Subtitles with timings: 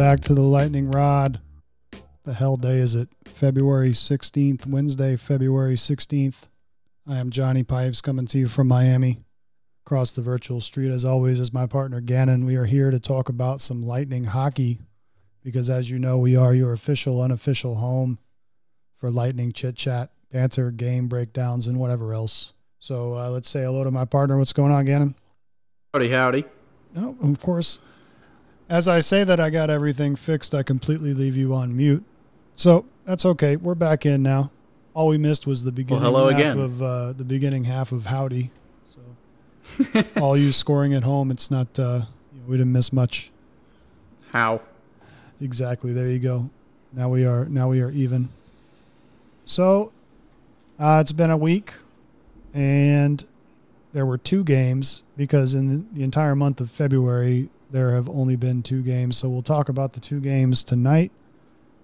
[0.00, 1.40] Back to the Lightning Rod.
[2.24, 3.10] The hell day is it?
[3.26, 6.48] February 16th, Wednesday, February 16th.
[7.06, 9.18] I am Johnny Pipes coming to you from Miami.
[9.84, 12.46] Across the virtual street, as always, is my partner Gannon.
[12.46, 14.78] We are here to talk about some Lightning hockey
[15.44, 18.18] because, as you know, we are your official, unofficial home
[18.96, 22.54] for Lightning chit chat, banter, game breakdowns, and whatever else.
[22.78, 24.38] So uh, let's say hello to my partner.
[24.38, 25.14] What's going on, Gannon?
[25.92, 26.44] Howdy, howdy.
[26.94, 27.80] No, of course.
[28.70, 32.04] As I say that I got everything fixed, I completely leave you on mute.
[32.54, 33.56] So that's okay.
[33.56, 34.52] We're back in now.
[34.94, 36.58] All we missed was the beginning hello half again.
[36.60, 38.52] of uh, the beginning half of Howdy.
[38.86, 41.76] So all you scoring at home, it's not.
[41.80, 42.02] Uh,
[42.46, 43.32] we didn't miss much.
[44.30, 44.60] How?
[45.40, 45.92] Exactly.
[45.92, 46.48] There you go.
[46.92, 47.46] Now we are.
[47.46, 48.28] Now we are even.
[49.46, 49.90] So,
[50.78, 51.74] uh, it's been a week,
[52.54, 53.24] and
[53.92, 58.62] there were two games because in the entire month of February there have only been
[58.62, 59.16] two games.
[59.18, 61.12] So we'll talk about the two games tonight.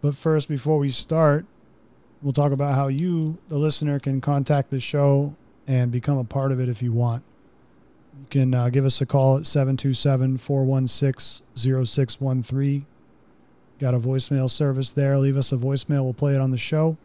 [0.02, 1.46] But first, before we start,
[2.22, 5.34] we'll talk about how you, the listener, can contact the show
[5.66, 7.22] and become a part of it if you want.
[8.18, 12.86] You can uh, give us a call at 727 416 0613.
[13.78, 15.18] Got a voicemail service there.
[15.18, 16.04] Leave us a voicemail.
[16.04, 16.96] We'll play it on the show.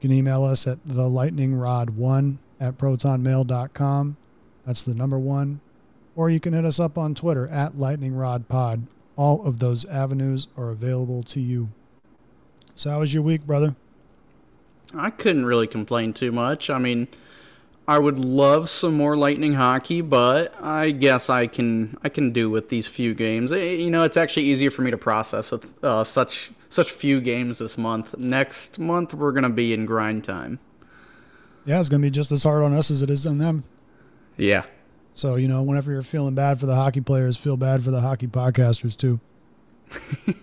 [0.00, 4.16] You can email us at the lightningrod1 at protonmail.com.
[4.66, 5.60] That's the number one.
[6.14, 8.82] Or you can hit us up on Twitter at lightningrodpod.
[9.16, 11.68] All of those avenues are available to you.
[12.74, 13.76] So, how was your week, brother?
[14.94, 16.68] I couldn't really complain too much.
[16.68, 17.08] I mean,
[17.88, 22.48] I would love some more lightning hockey, but I guess I can I can do
[22.50, 23.52] with these few games.
[23.52, 27.20] Eh, You know, it's actually easier for me to process with uh, such such few
[27.20, 28.16] games this month.
[28.18, 30.58] Next month we're gonna be in grind time.
[31.64, 33.62] Yeah, it's going to be just as hard on us as it is on them.
[34.36, 34.64] Yeah,
[35.14, 38.00] So, you know, whenever you're feeling bad for the hockey players, feel bad for the
[38.00, 39.20] hockey podcasters too.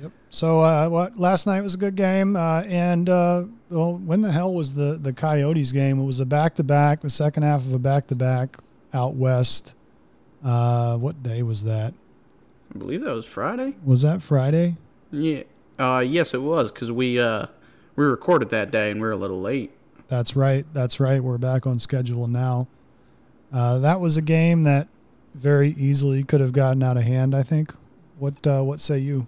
[0.00, 0.12] yep.
[0.30, 4.30] So, uh, what last night was a good game, uh, and uh, well, when the
[4.32, 5.98] hell was the the Coyotes game?
[6.00, 8.58] It was a back to back, the second half of a back to back
[8.92, 9.74] out west.
[10.44, 11.94] Uh, what day was that?
[12.74, 13.74] I believe that was Friday.
[13.84, 14.76] Was that Friday?
[15.10, 15.44] Yeah,
[15.78, 17.46] uh, yes, it was because we uh,
[17.96, 19.72] we recorded that day and we were a little late.
[20.08, 20.66] That's right.
[20.74, 21.22] That's right.
[21.22, 22.66] We're back on schedule now.
[23.52, 24.88] Uh, that was a game that
[25.34, 27.34] very easily could have gotten out of hand.
[27.34, 27.74] I think.
[28.18, 29.26] What uh, What say you?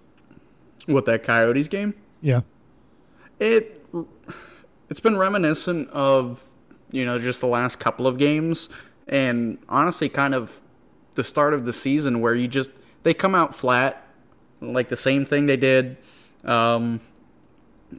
[0.85, 1.93] What that Coyotes game?
[2.21, 2.41] Yeah.
[3.39, 3.83] It
[4.89, 6.43] it's been reminiscent of
[6.91, 8.69] you know just the last couple of games,
[9.07, 10.59] and honestly, kind of
[11.15, 12.69] the start of the season where you just
[13.03, 14.05] they come out flat,
[14.59, 15.97] like the same thing they did
[16.45, 16.99] um,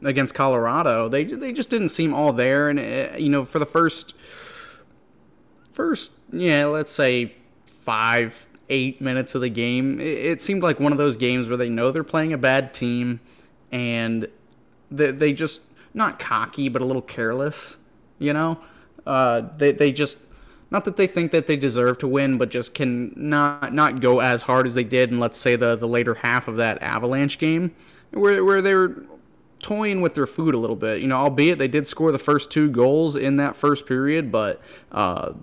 [0.03, 1.09] against Colorado.
[1.09, 4.15] They they just didn't seem all there, and uh, you know for the first
[5.73, 7.33] first yeah let's say
[7.67, 11.69] five eight minutes of the game it, seemed like one of those games where they
[11.69, 13.19] know they're playing a bad team
[13.71, 14.27] and
[14.89, 15.63] they, they just
[15.93, 17.77] not cocky but a little careless
[18.19, 18.59] you know?
[19.05, 20.17] Uh, they, they just
[20.71, 24.21] not that they think that they deserve to win but just can not not go
[24.21, 27.37] as hard as they did in let's say the, the later half of that avalanche
[27.37, 27.75] game
[28.11, 29.05] where, where they were
[29.59, 32.49] toying with their food a little bit you know albeit they did score the first
[32.49, 34.61] two goals in that first period but
[34.93, 35.33] uh,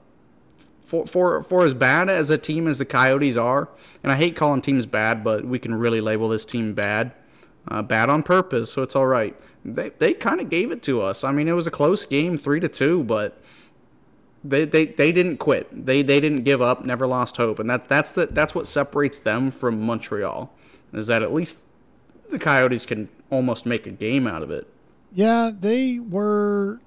[0.90, 3.68] for, for for as bad as a team as the Coyotes are,
[4.02, 7.14] and I hate calling teams bad, but we can really label this team bad,
[7.68, 8.72] uh, bad on purpose.
[8.72, 9.38] So it's all right.
[9.64, 11.22] They they kind of gave it to us.
[11.22, 13.40] I mean, it was a close game, three to two, but
[14.42, 15.68] they, they, they didn't quit.
[15.86, 16.84] They they didn't give up.
[16.84, 20.52] Never lost hope, and that that's the, that's what separates them from Montreal.
[20.92, 21.60] Is that at least
[22.30, 24.66] the Coyotes can almost make a game out of it.
[25.12, 26.80] Yeah, they were.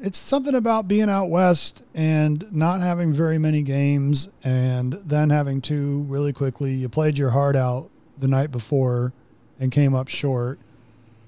[0.00, 5.60] It's something about being out west and not having very many games, and then having
[5.60, 6.72] two really quickly.
[6.74, 9.12] You played your heart out the night before
[9.58, 10.58] and came up short.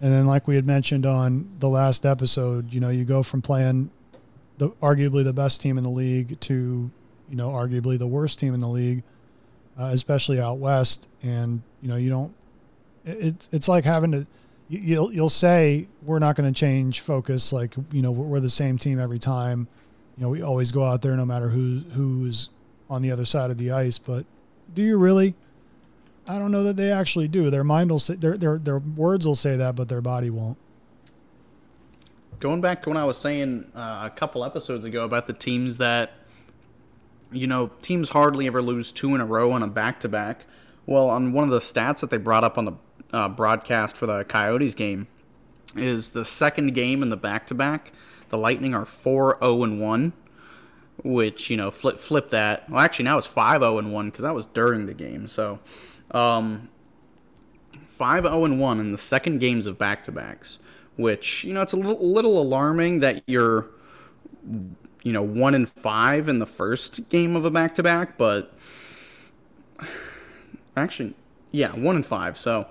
[0.00, 3.42] And then, like we had mentioned on the last episode, you know, you go from
[3.42, 3.90] playing
[4.58, 6.90] the arguably the best team in the league to,
[7.28, 9.02] you know, arguably the worst team in the league,
[9.78, 11.08] uh, especially out west.
[11.22, 12.32] And you know, you don't.
[13.04, 14.26] it- It's it's like having to
[14.70, 18.78] you'll you'll say we're not going to change focus like you know we're, the same
[18.78, 19.66] team every time.
[20.16, 22.48] You know we always go out there no matter who who's
[22.88, 24.24] on the other side of the ice but
[24.72, 25.34] do you really?
[26.26, 27.50] I don't know that they actually do.
[27.50, 30.56] Their mind will say their their their words will say that but their body won't.
[32.38, 35.76] Going back to when I was saying uh, a couple episodes ago about the teams
[35.76, 36.12] that,
[37.30, 40.46] you know, teams hardly ever lose two in a row on a back to back.
[40.86, 42.72] Well, on one of the stats that they brought up on the
[43.12, 45.06] uh, broadcast for the Coyotes game,
[45.76, 47.92] is the second game in the back to back,
[48.30, 50.12] the Lightning are 4 0 and 1.
[51.02, 52.68] which you know flip flip that.
[52.68, 55.28] Well, actually now it's five zero and one because that was during the game.
[55.28, 55.58] So,
[56.10, 56.68] um,
[57.86, 60.58] five zero and one in the second games of back to backs,
[60.96, 63.68] which you know it's a little, little alarming that you're
[65.02, 68.54] you know one and five in the first game of a back to back, but
[70.76, 71.14] actually
[71.50, 72.38] yeah one and five.
[72.38, 72.66] So.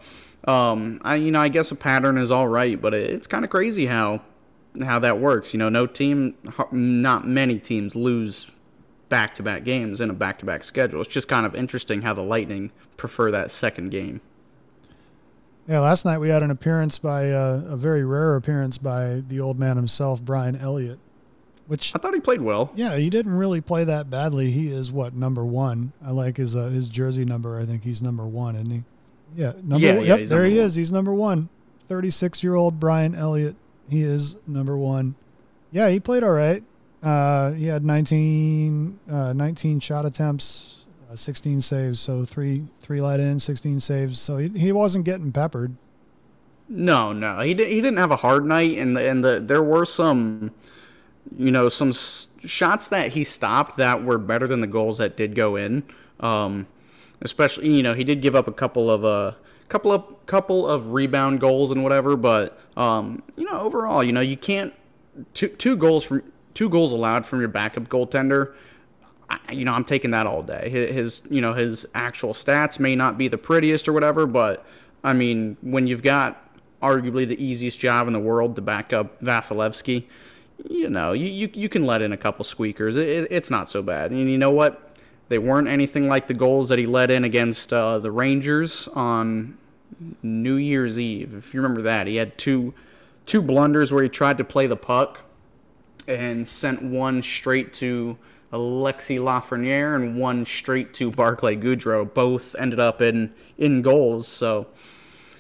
[0.48, 3.52] Um, I you know I guess a pattern is all right, but it's kind of
[3.52, 4.22] crazy how
[4.84, 5.54] how that works.
[5.54, 6.36] You know, no team,
[6.72, 8.50] not many teams lose
[9.10, 11.02] back to back games in a back to back schedule.
[11.02, 14.22] It's just kind of interesting how the Lightning prefer that second game.
[15.68, 19.40] Yeah, last night we had an appearance by uh, a very rare appearance by the
[19.40, 21.00] old man himself, Brian Elliott.
[21.68, 22.72] Which I thought he played well.
[22.74, 24.50] Yeah, he didn't really play that badly.
[24.50, 25.94] He is what number one.
[26.04, 27.60] I like his uh, his jersey number.
[27.60, 28.84] I think he's number one, isn't he?
[29.36, 30.06] Yeah, number yeah, one.
[30.06, 30.66] yeah, yep, there he one.
[30.66, 30.76] is.
[30.76, 31.50] He's number one.
[31.88, 33.56] Thirty six year old Brian Elliott.
[33.90, 35.16] He is number one.
[35.72, 36.64] Yeah, he played all right.
[37.02, 40.80] Uh, he had 19, uh, 19 shot attempts,
[41.10, 42.00] uh, 16 saves.
[42.00, 44.20] So three three let in, 16 saves.
[44.20, 45.76] So he, he wasn't getting peppered.
[46.68, 48.78] No, no, he, did, he didn't have a hard night.
[48.78, 50.52] And, the, and the, there were some,
[51.36, 55.18] you know, some s- shots that he stopped that were better than the goals that
[55.18, 55.84] did go in.
[56.20, 56.68] Um,
[57.22, 59.06] especially, you know, he did give up a couple of.
[59.06, 59.34] Uh,
[59.70, 64.20] couple of couple of rebound goals and whatever, but um, you know overall, you know
[64.20, 64.74] you can't
[65.34, 66.24] two two goals from
[66.54, 68.54] two goals allowed from your backup goaltender.
[69.30, 70.70] I, you know I'm taking that all day.
[70.70, 74.66] His, you know his actual stats may not be the prettiest or whatever, but
[75.04, 76.46] I mean when you've got
[76.82, 80.06] arguably the easiest job in the world to back up Vasilevskiy,
[80.70, 82.98] you know you, you, you can let in a couple squeakers.
[82.98, 84.12] It, it, it's not so bad.
[84.12, 84.89] And you know what?
[85.30, 89.58] They weren't anything like the goals that he let in against uh, the Rangers on
[90.24, 91.36] New Year's Eve.
[91.36, 92.74] If you remember that, he had two
[93.26, 95.22] two blunders where he tried to play the puck
[96.08, 98.18] and sent one straight to
[98.52, 102.12] Alexi Lafreniere and one straight to Barclay Goodrow.
[102.12, 104.28] Both ended up in in goals.
[104.28, 104.66] So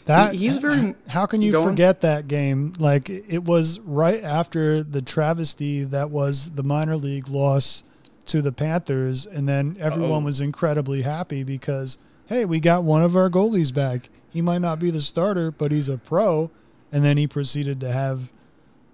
[0.06, 0.94] that he, he's very.
[1.08, 1.68] How can you going?
[1.68, 2.74] forget that game?
[2.78, 7.84] Like it was right after the travesty that was the minor league loss
[8.30, 10.26] to the Panthers, and then everyone oh.
[10.26, 11.98] was incredibly happy because
[12.30, 14.10] hey, we got one of our goalies back.
[14.30, 16.52] He might not be the starter, but he's a pro.
[16.92, 18.32] And then he proceeded to have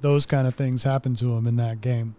[0.02, 2.16] those kind of things happen to him in that game.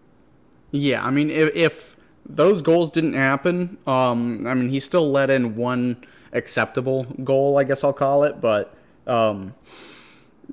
[0.71, 5.31] Yeah, I mean, if, if those goals didn't happen, um, I mean, he still let
[5.31, 8.75] in one acceptable goal, I guess I'll call it, but
[9.07, 9.55] um,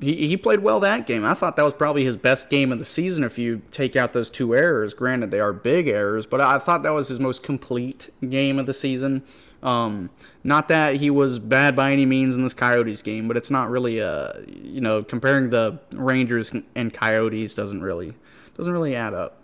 [0.01, 1.23] he, he played well that game.
[1.23, 4.13] I thought that was probably his best game of the season if you take out
[4.13, 4.93] those two errors.
[4.93, 8.65] Granted, they are big errors, but I thought that was his most complete game of
[8.65, 9.23] the season.
[9.61, 10.09] Um,
[10.43, 13.69] not that he was bad by any means in this Coyotes game, but it's not
[13.69, 18.13] really a you know comparing the Rangers and Coyotes doesn't really
[18.57, 19.39] doesn't really add up.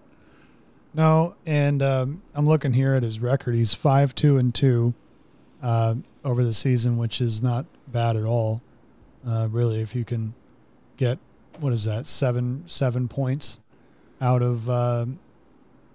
[0.93, 3.55] No, and um, I'm looking here at his record.
[3.55, 4.93] He's five two and two
[5.61, 8.61] uh, over the season, which is not bad at all.
[9.25, 10.33] Uh, really, if you can
[10.99, 11.17] get
[11.59, 13.59] what is that seven seven points
[14.21, 15.05] out of uh,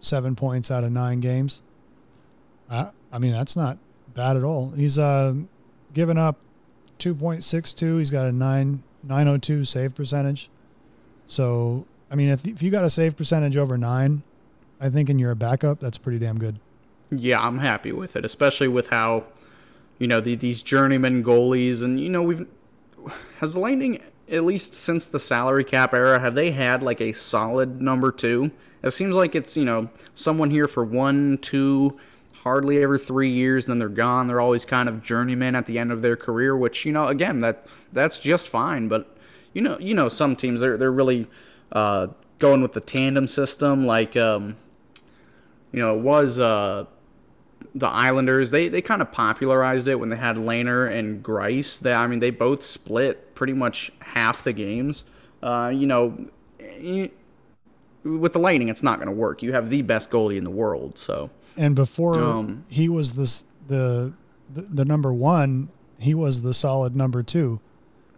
[0.01, 1.63] seven points out of nine games.
[2.71, 3.79] I I mean that's not
[4.15, 4.71] bad at all.
[4.71, 5.35] He's uh,
[5.93, 6.39] given up
[6.99, 7.99] 2.62.
[7.99, 10.49] He's got a 9 902 save percentage.
[11.27, 14.23] So, I mean, if, if you got a save percentage over 9,
[14.81, 16.59] I think in your backup, that's pretty damn good.
[17.11, 19.25] Yeah, I'm happy with it, especially with how,
[19.99, 22.47] you know, the, these journeyman goalies and, you know, we've.
[23.41, 27.13] Has the Lightning, at least since the salary cap era, have they had like a
[27.13, 28.51] solid number two?
[28.83, 31.99] It seems like it's, you know, someone here for one, two,
[32.45, 34.29] hardly every three years, then they're gone.
[34.29, 37.41] They're always kind of journeymen at the end of their career, which you know, again,
[37.41, 38.87] that that's just fine.
[38.89, 39.17] But
[39.53, 41.27] you know, you know, some teams they're they're really
[41.73, 44.57] uh, going with the tandem system, like um,
[45.73, 46.85] you know, it was uh,
[47.75, 48.51] the Islanders.
[48.51, 52.21] They they kind of popularized it when they had Lehner and Greiss They, I mean,
[52.21, 55.05] they both split pretty much half the games.
[55.43, 56.27] Uh, you know.
[58.05, 59.43] with the Lightning, it's not going to work.
[59.43, 63.45] You have the best goalie in the world, so and before um, he was this
[63.67, 64.13] the,
[64.53, 65.69] the the number one,
[65.99, 67.61] he was the solid number two.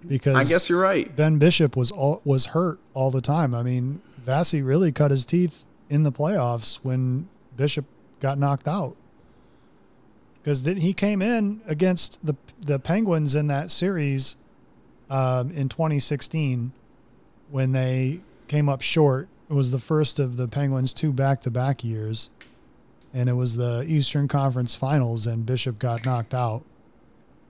[0.06, 1.14] Because I guess you're right.
[1.14, 3.54] Ben Bishop was all was hurt all the time.
[3.54, 7.86] I mean, Vasi really cut his teeth in the playoffs when Bishop
[8.20, 8.96] got knocked out.
[10.42, 14.36] Because then he came in against the the Penguins in that series
[15.10, 16.72] um, in 2016
[17.50, 19.28] when they came up short.
[19.48, 22.30] It was the first of the Penguins' two back to back years
[23.14, 26.64] and it was the Eastern Conference Finals, and Bishop got knocked out,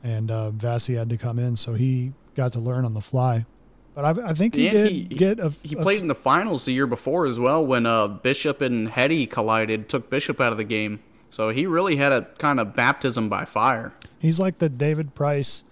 [0.05, 3.45] and uh, Vasi had to come in, so he got to learn on the fly.
[3.93, 5.53] But I, I think he Yeah, did he- get a.
[5.65, 8.91] He a- played in the finals the year before as well when uh, Bishop and
[8.91, 11.01] Hetty collided, took Bishop out of the game.
[11.31, 13.93] So he really had a kind of baptism by fire.
[14.21, 15.65] He's like the David Price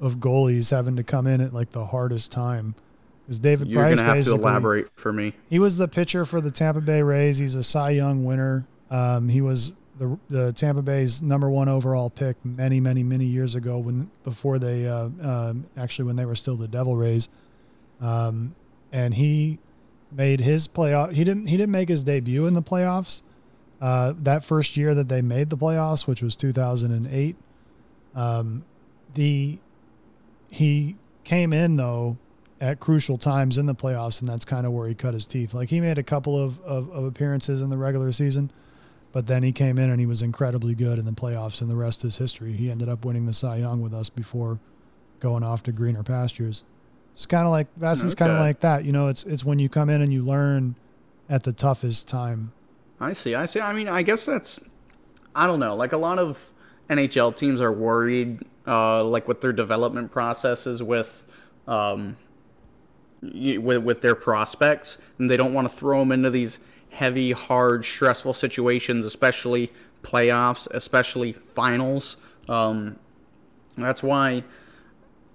[0.00, 2.74] of goalies having to come in at like the hardest time.
[3.24, 5.34] Because David You're Price gonna have to elaborate for me.
[5.50, 7.38] he was the pitcher for the Tampa Bay Rays.
[7.38, 8.66] He's a Cy Young winner.
[8.90, 13.54] Um, he was the the Tampa Bay's number one overall pick many many many years
[13.54, 17.28] ago when before they uh, um actually when they were still the Devil Rays,
[18.00, 18.54] um,
[18.92, 19.58] and he
[20.12, 21.12] made his playoff.
[21.12, 23.22] He didn't he didn't make his debut in the playoffs.
[23.80, 27.36] Uh, that first year that they made the playoffs, which was 2008,
[28.14, 28.64] um,
[29.14, 29.58] the
[30.50, 32.16] he came in though
[32.60, 35.52] at crucial times in the playoffs, and that's kind of where he cut his teeth.
[35.52, 38.50] Like he made a couple of, of, of appearances in the regular season,
[39.12, 41.76] but then he came in and he was incredibly good in the playoffs, and the
[41.76, 42.52] rest is history.
[42.52, 44.58] He ended up winning the Cy Young with us before
[45.20, 46.64] going off to greener pastures.
[47.12, 49.08] It's kind of like Vasi's kind of like that, you know.
[49.08, 50.76] It's it's when you come in and you learn
[51.30, 52.52] at the toughest time.
[53.00, 53.34] I see.
[53.34, 53.60] I see.
[53.60, 54.60] I mean, I guess that's.
[55.34, 55.74] I don't know.
[55.74, 56.50] Like a lot of
[56.90, 61.24] NHL teams are worried, uh, like with their development processes with,
[61.66, 62.16] um,
[63.22, 66.58] with with their prospects, and they don't want to throw them into these
[66.90, 72.16] heavy, hard, stressful situations, especially playoffs, especially finals.
[72.48, 72.98] Um,
[73.76, 74.44] that's why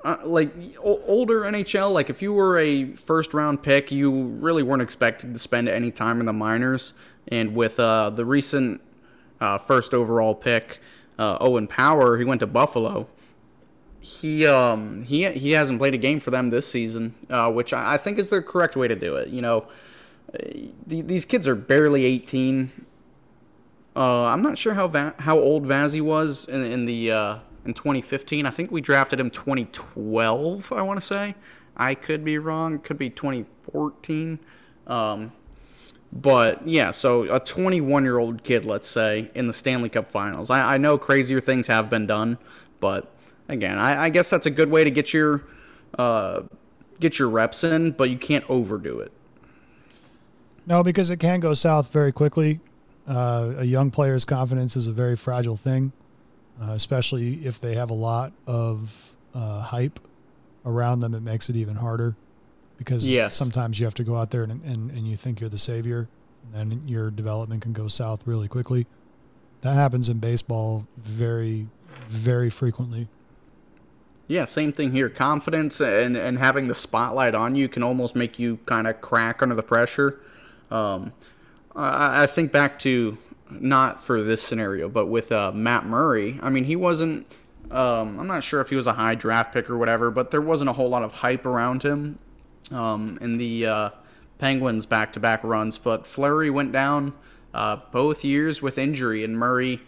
[0.04, 4.64] uh, like o- older NHL, like if you were a first round pick, you really
[4.64, 6.94] weren't expected to spend any time in the minors.
[7.28, 8.82] And with uh, the recent
[9.40, 10.80] uh, first overall pick,
[11.22, 13.08] uh, Owen Power, he went to Buffalo.
[14.00, 17.94] He um he he hasn't played a game for them this season, uh, which I,
[17.94, 19.28] I think is the correct way to do it.
[19.28, 19.68] You know,
[20.34, 20.38] uh,
[20.88, 22.72] the, these kids are barely 18.
[23.96, 27.76] Uh, I'm not sure how Va- how old Vasi was in, in the uh, in
[27.76, 28.48] 2015.
[28.48, 30.74] I think we drafted him 2012.
[30.74, 31.36] I want to say.
[31.78, 32.80] I could be wrong.
[32.80, 34.40] Could be 2014.
[34.88, 35.32] Um,
[36.14, 40.50] but yeah, so a 21 year old kid, let's say, in the Stanley Cup Finals.
[40.50, 42.38] I, I know crazier things have been done,
[42.80, 43.14] but
[43.48, 45.44] again, I, I guess that's a good way to get your
[45.98, 46.42] uh,
[47.00, 49.12] get your reps in, but you can't overdo it.
[50.66, 52.60] No, because it can go south very quickly.
[53.08, 55.92] Uh, a young player's confidence is a very fragile thing,
[56.62, 60.00] uh, especially if they have a lot of uh, hype
[60.66, 61.16] around them.
[61.16, 62.16] It makes it even harder
[62.82, 63.36] because Yes.
[63.36, 66.10] sometimes you have to go out there and, and, and you think you're the savior,
[66.56, 68.88] and then your development can go south really quickly.
[69.62, 71.68] That happens in baseball very,
[72.08, 73.08] very frequently.
[74.28, 75.10] Yeah, same thing here.
[75.10, 79.44] Confidence and, and having the spotlight on you can almost make you kind of crack
[79.44, 80.20] under the pressure.
[80.72, 81.14] Um,
[81.76, 83.20] I, I think back to
[83.52, 86.40] not for this scenario, but with uh, Matt Murray.
[86.42, 87.28] I mean, he wasn't.
[87.70, 90.42] Um, I'm not sure if he was a high draft pick or whatever, but there
[90.42, 92.18] wasn't a whole lot of hype around him
[92.72, 93.90] um, in the uh,
[94.38, 95.78] Penguins back-to-back runs.
[95.78, 97.14] But Fleury went down
[97.54, 99.82] uh, both years with injury, and Murray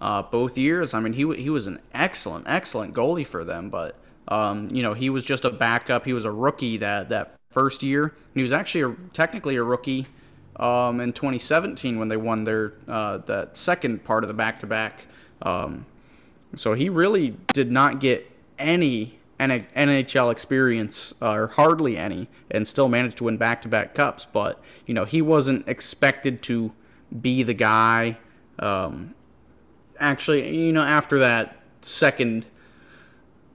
[0.00, 0.94] uh, both years.
[0.94, 3.96] I mean, he he was an excellent, excellent goalie for them, but
[4.28, 6.04] um, you know he was just a backup.
[6.04, 8.14] He was a rookie that that first year.
[8.34, 10.06] He was actually a, technically a rookie
[10.56, 14.66] um, in 2017 when they won their uh, that second part of the back to
[14.66, 15.06] back.
[16.56, 23.18] So he really did not get any NHL experience, or hardly any, and still managed
[23.18, 24.24] to win back to back cups.
[24.24, 26.72] But, you know, he wasn't expected to
[27.20, 28.18] be the guy.
[28.58, 29.14] Um,
[29.98, 32.46] actually, you know, after that second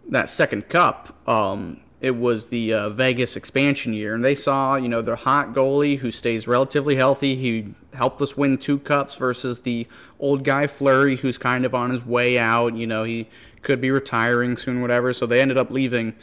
[0.10, 4.90] that second cup, um, it was the uh, Vegas expansion year, and they saw, you
[4.90, 7.38] know, their hot goalie who stays relatively healthy.
[7.38, 9.88] He helped us win two cups versus the
[10.20, 12.76] old guy Fleury, who's kind of on his way out.
[12.76, 13.30] You know, he
[13.62, 15.14] could be retiring soon, whatever.
[15.14, 16.14] So they ended up leaving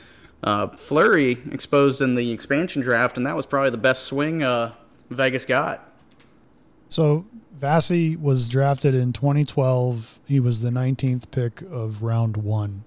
[0.45, 4.75] uh, Fleury exposed in the expansion draft, and that was probably the best swing uh,
[5.09, 5.91] Vegas got.
[6.91, 7.25] So
[7.59, 10.19] Vasi was drafted in 2012.
[10.27, 12.85] He was the 19th pick of round one.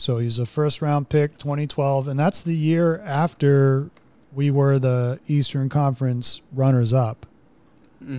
[0.00, 3.90] So he's a first round pick, 2012, and that's the year after
[4.32, 7.26] we were the Eastern Conference runners up.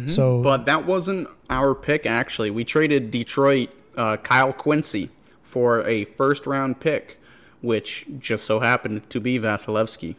[0.06, 2.52] So But that wasn't our pick, actually.
[2.52, 5.10] We traded Detroit uh, Kyle Quincey
[5.42, 7.20] for a first round pick,
[7.62, 10.18] which just so happened to be Vasilevsky.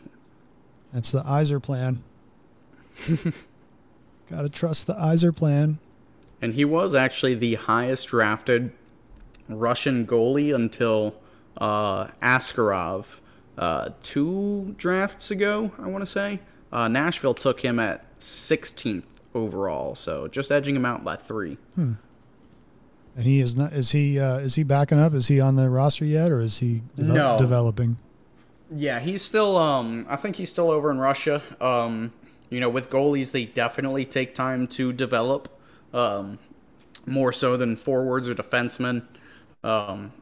[0.93, 1.99] that's the Yzerplan.
[4.29, 5.77] Got to trust the Yzerplan.
[6.41, 8.73] And he was actually the highest drafted
[9.49, 11.22] Russian goalie until
[11.59, 13.21] uh, Askarov
[13.59, 16.41] uh, two drafts ago, I want to say.
[16.73, 19.03] Uh, Nashville took him at 16th
[19.35, 21.59] overall, so just edging him out by three.
[21.77, 21.97] And
[23.17, 23.75] he is not.
[23.75, 24.19] Is he?
[24.19, 25.13] Uh, is he backing up?
[25.13, 27.37] Is he on the roster yet, or is he deve- No.
[27.37, 27.99] developing?
[28.75, 29.59] Yeah, he's still.
[29.59, 31.43] Um, I think he's still over in Russia.
[31.61, 32.13] Um,
[32.49, 35.49] you know, with goalies, they definitely take time to develop,
[35.93, 36.39] um,
[37.05, 39.03] more so than forwards or defensemen.
[39.63, 40.13] Um,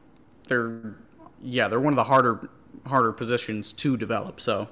[0.49, 0.95] they're,
[1.43, 2.49] yeah, they're one of the harder,
[2.85, 4.39] harder positions to develop.
[4.39, 4.69] So,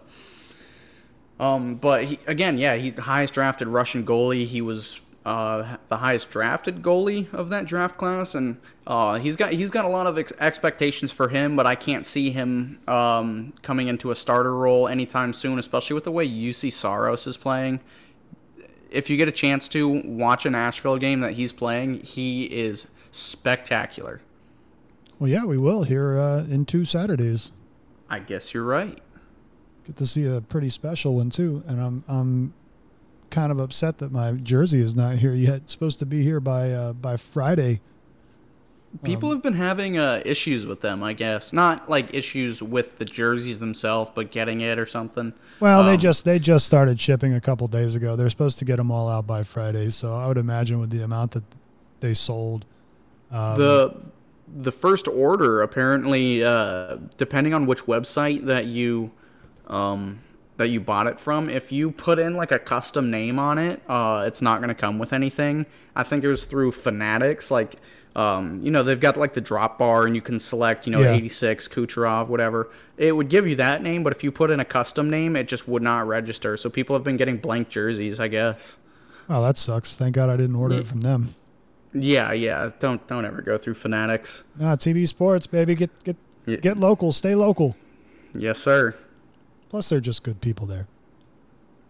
[1.39, 4.45] um, but he, again, yeah, he highest drafted Russian goalie.
[4.45, 9.53] He was uh, the highest drafted goalie of that draft class, and uh, he's got
[9.53, 11.55] he's got a lot of ex- expectations for him.
[11.55, 16.05] But I can't see him um, coming into a starter role anytime soon, especially with
[16.05, 17.79] the way Juuse Saros is playing.
[18.89, 22.87] If you get a chance to watch a Nashville game that he's playing, he is
[23.11, 24.21] spectacular.
[25.19, 27.51] Well, yeah, we will here uh, in two Saturdays.
[28.09, 28.97] I guess you're right.
[29.85, 32.53] Get to see a pretty special one too, and I'm I'm
[33.29, 35.55] kind of upset that my jersey is not here yet.
[35.55, 37.81] It's supposed to be here by uh, by Friday.
[39.03, 41.53] People um, have been having uh, issues with them, I guess.
[41.53, 45.33] Not like issues with the jerseys themselves, but getting it or something.
[45.59, 48.15] Well, um, they just they just started shipping a couple days ago.
[48.15, 51.03] They're supposed to get them all out by Friday, so I would imagine with the
[51.03, 51.43] amount that
[51.99, 52.65] they sold,
[53.31, 53.95] um, the
[54.55, 59.11] the first order apparently, uh, depending on which website that you
[59.67, 60.19] um,
[60.57, 63.81] that you bought it from, if you put in like a custom name on it,
[63.87, 65.65] uh, it's not going to come with anything.
[65.95, 67.77] I think it was through Fanatics, like,
[68.15, 70.99] um, you know, they've got like the drop bar and you can select, you know,
[70.99, 71.13] yeah.
[71.13, 72.69] 86, Kucherov, whatever.
[72.97, 75.47] It would give you that name, but if you put in a custom name, it
[75.47, 76.57] just would not register.
[76.57, 78.77] So people have been getting blank jerseys, I guess.
[79.29, 79.95] Oh, that sucks.
[79.95, 80.81] Thank God I didn't order yeah.
[80.81, 81.35] it from them.
[81.93, 82.69] Yeah, yeah.
[82.79, 84.43] Don't don't ever go through Fanatics.
[84.59, 85.75] Ah, TV Sports, baby.
[85.75, 86.15] Get get
[86.45, 86.57] yeah.
[86.57, 87.11] get local.
[87.11, 87.75] Stay local.
[88.33, 88.95] Yes, sir.
[89.69, 90.87] Plus, they're just good people there.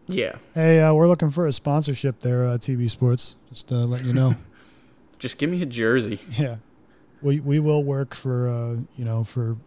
[0.07, 0.35] Yeah.
[0.53, 3.35] Hey, uh, we're looking for a sponsorship there, uh, TV Sports.
[3.49, 4.35] Just uh, let you know.
[5.19, 6.19] just give me a jersey.
[6.31, 6.57] Yeah,
[7.21, 9.57] we we will work for uh, you know for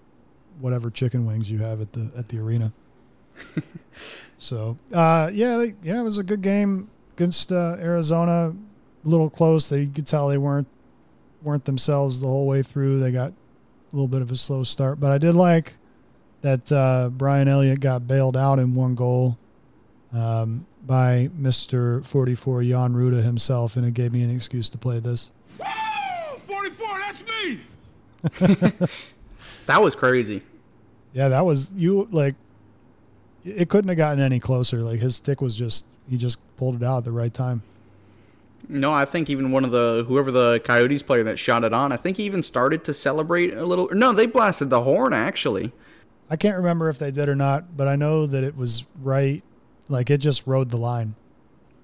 [0.60, 2.72] whatever chicken wings you have at the at the arena.
[4.36, 8.54] so uh, yeah, yeah, it was a good game against uh, Arizona.
[9.04, 9.68] A little close.
[9.68, 10.68] They you could tell they weren't
[11.42, 13.00] weren't themselves the whole way through.
[13.00, 15.74] They got a little bit of a slow start, but I did like
[16.42, 19.38] that uh, Brian Elliott got bailed out in one goal
[20.12, 22.04] um, by Mr.
[22.06, 25.32] 44 Jan Rutta himself, and it gave me an excuse to play this.
[25.58, 26.36] Woo!
[26.36, 27.60] 44, that's me!
[29.66, 30.42] that was crazy.
[31.12, 32.34] Yeah, that was you like
[33.44, 34.78] it couldn't have gotten any closer.
[34.78, 37.62] Like his stick was just he just pulled it out at the right time.
[38.68, 41.92] No, I think even one of the whoever the Coyotes player that shot it on,
[41.92, 43.88] I think he even started to celebrate a little.
[43.92, 45.72] No, they blasted the horn actually.
[46.30, 49.42] I can't remember if they did or not, but I know that it was right.
[49.88, 51.14] Like it just rode the line.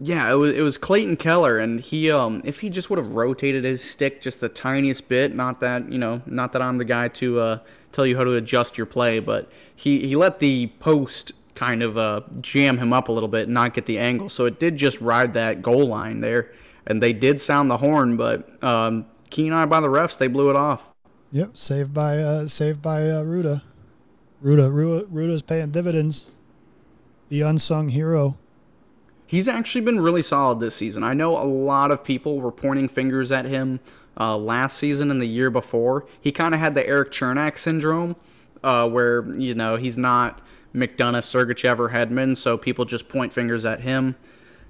[0.01, 3.15] Yeah, it was it was Clayton Keller, and he um if he just would have
[3.15, 6.85] rotated his stick just the tiniest bit, not that you know, not that I'm the
[6.85, 7.59] guy to uh,
[7.91, 11.99] tell you how to adjust your play, but he he let the post kind of
[11.99, 14.77] uh, jam him up a little bit and not get the angle, so it did
[14.77, 16.53] just ride that goal line there,
[16.89, 20.51] and they did sound the horn, but um, keen eye by the refs, they blew
[20.51, 20.91] it off.
[21.31, 23.63] Yep, saved by uh, saved by uh, Rutta.
[24.43, 26.31] Rutta, Rutta, Rutta's paying dividends.
[27.29, 28.39] The unsung hero.
[29.27, 31.05] He's actually been really solid this season.
[31.05, 33.81] I know a lot of people were pointing fingers at him
[34.19, 36.07] uh, last season and the year before.
[36.19, 38.17] He kind of had the Erik Cernak syndrome,
[38.65, 40.41] uh, where you know he's not
[40.75, 44.17] McDonagh, Sergachev, or Hedman, so people just point fingers at him.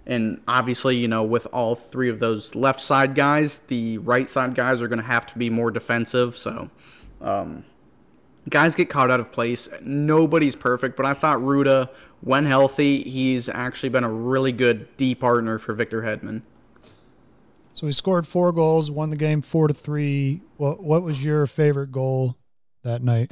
[0.08, 4.54] And obviously, you know, with all three of those left side guys, the right side
[4.54, 6.36] guys are going to have to be more defensive.
[6.36, 6.70] So,
[7.20, 7.64] um,
[8.48, 9.68] guys get caught out of place.
[9.82, 11.90] Nobody's perfect, but I thought Rutta,
[12.22, 16.42] when healthy, he's actually been a really good D partner for Victor Hedman.
[17.74, 20.40] So he scored four goals, won the game four to three.
[20.56, 22.36] What what was your favorite goal
[22.82, 23.30] that night?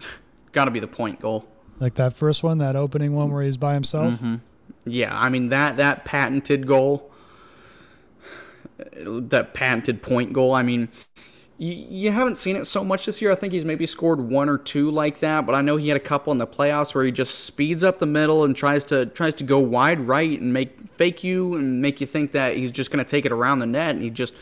[0.52, 1.48] Got to be the point goal.
[1.80, 4.14] Like that first one, that opening one where he's by himself.
[4.14, 4.36] Mm-hmm.
[4.84, 7.10] Yeah, I mean that that patented goal,
[8.96, 10.54] that patented point goal.
[10.54, 10.88] I mean,
[11.62, 13.30] you, haven't seen it so much this year.
[13.30, 15.96] I think he's maybe scored one or two like that, but I know he had
[15.96, 19.04] a couple in the playoffs where he just speeds up the middle and tries to
[19.06, 22.70] tries to go wide right and make fake you and make you think that he's
[22.70, 24.32] just going to take it around the net, and he just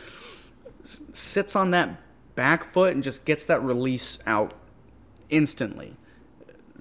[1.11, 1.99] sits on that
[2.35, 4.53] back foot and just gets that release out
[5.29, 5.97] instantly.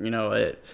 [0.00, 0.64] You know, it,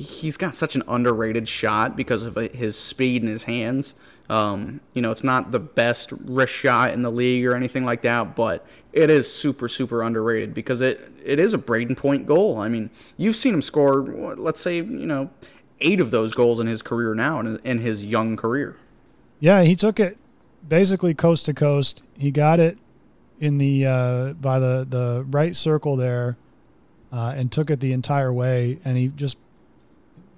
[0.00, 3.94] he's got such an underrated shot because of his speed in his hands.
[4.30, 8.00] Um, you know, it's not the best wrist shot in the league or anything like
[8.02, 12.58] that, but it is super, super underrated because it, it is a Brayden Point goal.
[12.58, 14.02] I mean, you've seen him score,
[14.38, 15.28] let's say, you know,
[15.82, 18.76] eight of those goals in his career now, in, in his young career.
[19.38, 20.16] Yeah, he took it
[20.66, 22.04] basically coast to coast.
[22.16, 22.78] He got it
[23.38, 26.36] in the uh, by the the right circle there,
[27.12, 28.78] uh, and took it the entire way.
[28.84, 29.36] And he just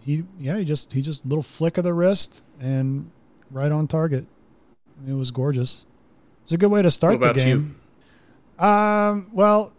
[0.05, 3.11] he yeah he just he just little flick of the wrist and
[3.51, 4.27] right on target.
[5.07, 5.87] It was gorgeous.
[6.45, 7.59] It's a good way to start What the about you?
[7.59, 7.77] game.
[8.59, 9.73] Um, well,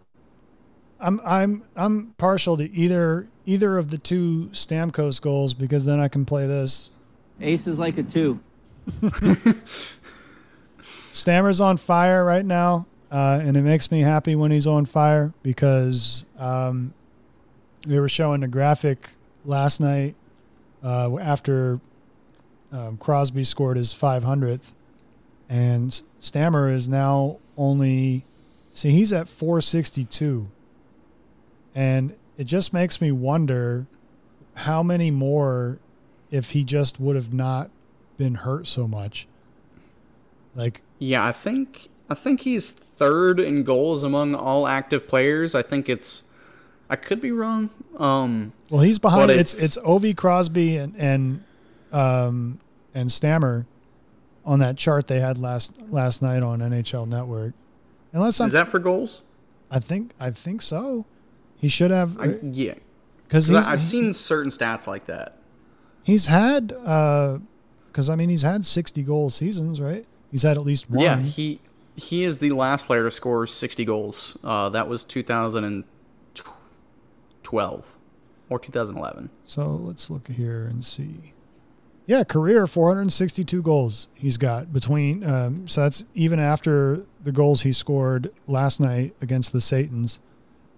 [0.99, 6.07] I'm I'm I'm partial to either either of the two Stamkos goals because then I
[6.07, 6.89] can play this.
[7.41, 8.39] Ace is like a two.
[11.11, 15.33] Stammer's on fire right now, uh, and it makes me happy when he's on fire
[15.43, 16.93] because um,
[17.87, 19.11] they were showing a graphic
[19.45, 20.15] last night
[20.83, 21.79] uh, after
[22.71, 24.73] um, Crosby scored his 500th,
[25.49, 28.25] and Stammer is now only
[28.73, 30.47] see he's at 462,
[31.75, 33.85] and it just makes me wonder
[34.55, 35.79] how many more
[36.31, 37.69] if he just would have not
[38.17, 39.27] been hurt so much.
[40.55, 45.55] Like Yeah, I think I think he's third in goals among all active players.
[45.55, 46.23] I think it's
[46.93, 47.71] I could be wrong.
[47.97, 49.31] Um Well, he's behind.
[49.31, 51.43] It's it's- it's Ovi Crosby and and
[51.91, 52.59] um
[52.93, 53.65] and Stammer
[54.45, 57.53] on that chart they had last last night on NHL Network.
[58.11, 59.23] Unless I'm, is that for goals?
[59.71, 61.05] I think I think so.
[61.57, 62.75] He should have I, yeah.
[63.27, 65.37] because I've seen certain stats like that.
[66.03, 70.05] he's had because I mean he's had sixty goal seasons, right?
[70.29, 71.01] He's had at least one.
[71.03, 71.59] Yeah, he
[71.95, 74.35] he is the last player to score 60 goals.
[74.43, 75.03] Uh, that was
[77.53, 77.95] 2012
[78.49, 79.29] or 2011.
[79.45, 81.33] So let's look here and see.
[82.05, 85.23] Yeah, career 462 goals he's got between.
[85.23, 90.19] Um, so that's even after the goals he scored last night against the Satans.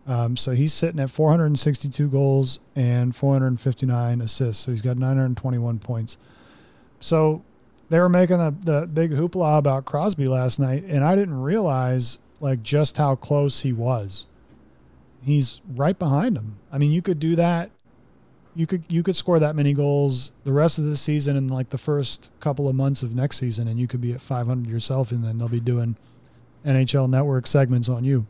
[0.05, 4.65] Um, so he's sitting at 462 goals and 459 assists.
[4.65, 6.17] So he's got 921 points.
[6.99, 7.43] So
[7.89, 12.61] they were making the big hoopla about Crosby last night, and I didn't realize like
[12.61, 14.27] just how close he was.
[15.25, 16.59] He's right behind him.
[16.71, 17.71] I mean, you could do that
[18.55, 21.69] you could you could score that many goals the rest of the season and like
[21.69, 25.11] the first couple of months of next season and you could be at 500 yourself
[25.11, 25.97] and then they'll be doing
[26.65, 28.25] NHL network segments on you.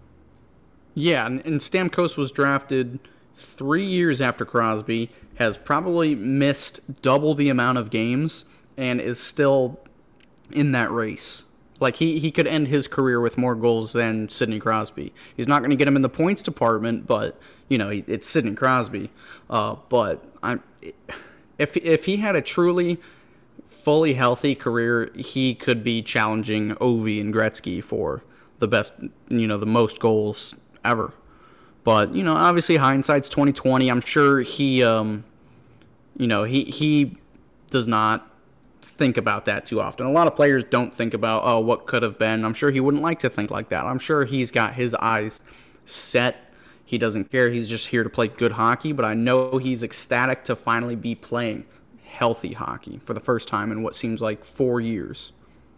[0.93, 2.99] Yeah, and, and Stamkos was drafted
[3.34, 8.45] three years after Crosby, has probably missed double the amount of games,
[8.77, 9.79] and is still
[10.51, 11.43] in that race.
[11.79, 15.13] Like he, he could end his career with more goals than Sidney Crosby.
[15.35, 18.55] He's not going to get him in the points department, but you know it's Sidney
[18.55, 19.11] Crosby.
[19.49, 20.63] Uh, but I'm,
[21.57, 22.99] if if he had a truly
[23.69, 28.23] fully healthy career, he could be challenging Ovi and Gretzky for
[28.59, 28.93] the best,
[29.29, 31.13] you know, the most goals ever.
[31.83, 33.89] But you know, obviously hindsight's twenty twenty.
[33.89, 35.23] I'm sure he, um,
[36.17, 37.17] you know, he he
[37.69, 38.27] does not
[38.95, 40.05] think about that too often.
[40.05, 42.43] A lot of players don't think about oh what could have been.
[42.43, 43.86] I'm sure he wouldn't like to think like that.
[43.86, 45.39] I'm sure he's got his eyes
[45.86, 46.53] set.
[46.84, 47.51] He doesn't care.
[47.51, 48.91] He's just here to play good hockey.
[48.91, 51.65] But I know he's ecstatic to finally be playing
[52.03, 55.34] healthy hockey for the first time in what seems like four years.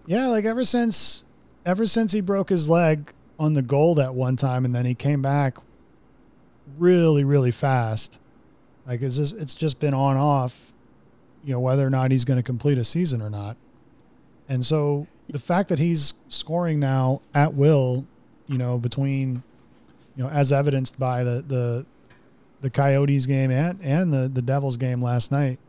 [0.06, 1.24] Yeah, like ever since
[1.66, 4.96] ever since he broke his leg on the goal that one time and then he
[4.96, 5.58] came back
[6.78, 8.20] really really fast.
[8.86, 10.67] Like it's just it's just been on off,
[11.44, 13.58] you know, whether or not he's going to complete a season or not.
[14.50, 18.06] And so the fact that he's scoring now at will,
[18.48, 19.44] you know, between
[20.16, 21.86] you know, as evidenced by the the
[22.62, 25.60] the Coyotes game and and the the Devils game last night,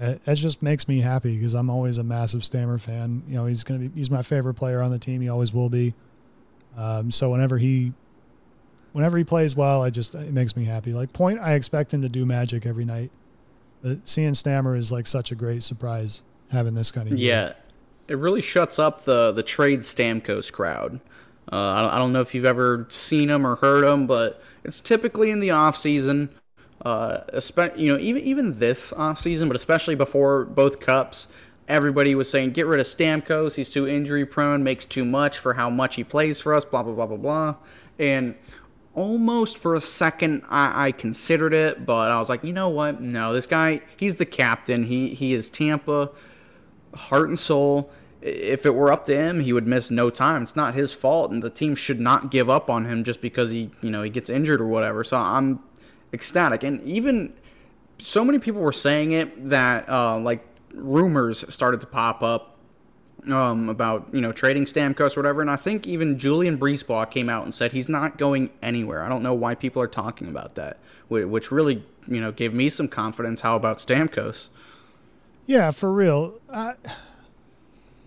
[0.00, 3.22] it, it just makes me happy because I'm always a massive Stammer fan.
[3.26, 5.20] You know, he's gonna be he's my favorite player on the team.
[5.20, 5.94] He always will be.
[6.76, 7.92] Um, so whenever he
[8.92, 10.92] whenever he plays well, I just it makes me happy.
[10.92, 13.10] Like point, I expect him to do magic every night.
[13.82, 17.18] But seeing Stammer is like such a great surprise having this kind of.
[17.18, 17.54] Yeah,
[18.08, 21.00] it really shuts up the the trade Stamkos crowd.
[21.52, 24.40] Uh, I, don't, I don't know if you've ever seen him or heard him, but
[24.62, 26.30] it's typically in the off season.
[26.84, 27.20] Uh,
[27.76, 31.28] you know, even even this off season, but especially before both cups,
[31.68, 33.56] everybody was saying get rid of Stamkos.
[33.56, 36.64] He's too injury prone, makes too much for how much he plays for us.
[36.64, 37.54] Blah blah blah blah blah.
[37.98, 38.34] And
[38.94, 43.00] almost for a second, I, I considered it, but I was like, you know what?
[43.00, 44.84] No, this guy, he's the captain.
[44.84, 46.10] He he is Tampa
[46.94, 47.90] heart and soul.
[48.20, 50.42] If it were up to him, he would miss no time.
[50.42, 53.50] It's not his fault, and the team should not give up on him just because
[53.50, 55.02] he, you know, he gets injured or whatever.
[55.04, 55.60] So I'm
[56.12, 57.32] ecstatic, and even
[57.98, 62.56] so many people were saying it that uh, like rumors started to pop up
[63.28, 67.28] um, about you know trading Stamkos or whatever, and I think even Julien BriseBois came
[67.28, 69.02] out and said he's not going anywhere.
[69.02, 70.78] I don't know why people are talking about that,
[71.08, 73.42] which really you know gave me some confidence.
[73.42, 74.48] How about Stamkos?
[75.46, 76.40] Yeah, for real.
[76.48, 76.74] I,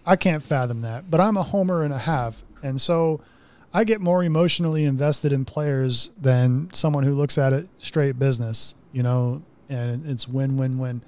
[0.05, 2.43] I can't fathom that, but I'm a homer and a half.
[2.61, 3.21] And so
[3.73, 8.75] I get more emotionally invested in players than someone who looks at it straight business,
[8.91, 11.01] you know, and it's win win win.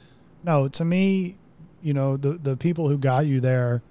[0.43, 1.35] No, to me,
[1.81, 3.81] you know, the the people who got you there,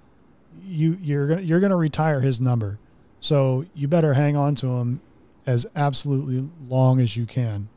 [0.63, 2.77] you you're gonna you're gonna retire his number,
[3.19, 5.01] so you better hang on to him
[5.45, 7.69] as absolutely long as you can.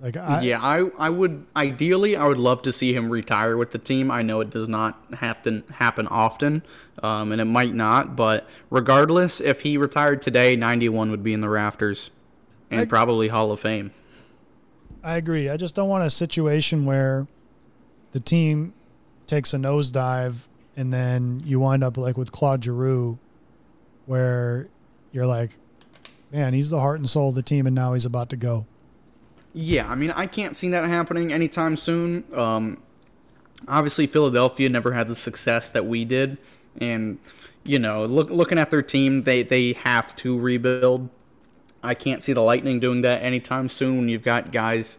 [0.00, 3.70] Like I, yeah, I I would ideally I would love to see him retire with
[3.70, 4.10] the team.
[4.10, 6.62] I know it does not happen happen often,
[7.02, 8.16] um, and it might not.
[8.16, 12.10] But regardless, if he retired today, ninety one would be in the rafters,
[12.70, 13.92] and I- probably Hall of Fame.
[15.04, 15.48] I agree.
[15.48, 17.26] I just don't want a situation where
[18.12, 18.72] the team
[19.26, 23.18] takes a nosedive and then you wind up like with Claude Giroux,
[24.06, 24.68] where
[25.12, 25.56] you're like,
[26.30, 28.66] man, he's the heart and soul of the team, and now he's about to go.
[29.54, 32.24] Yeah, I mean, I can't see that happening anytime soon.
[32.34, 32.82] Um,
[33.68, 36.38] obviously, Philadelphia never had the success that we did,
[36.80, 37.18] and
[37.64, 41.10] you know, look, looking at their team, they they have to rebuild.
[41.82, 44.08] I can't see the Lightning doing that anytime soon.
[44.08, 44.98] You've got guys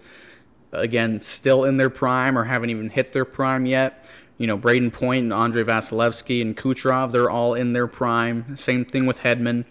[0.72, 4.10] again still in their prime or haven't even hit their prime yet.
[4.38, 8.58] You know, Brayden Point and Andre Vasilevsky and Kucherov, they're all in their prime.
[8.58, 9.66] Same thing with Hedman.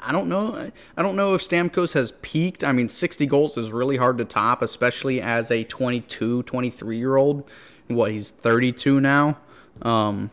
[0.00, 0.70] I don't know.
[0.96, 2.64] I don't know if Stamkos has peaked.
[2.64, 7.16] I mean, 60 goals is really hard to top, especially as a 22, 23 year
[7.16, 7.48] old.
[7.88, 9.38] What, he's 32 now?
[9.82, 10.30] Um,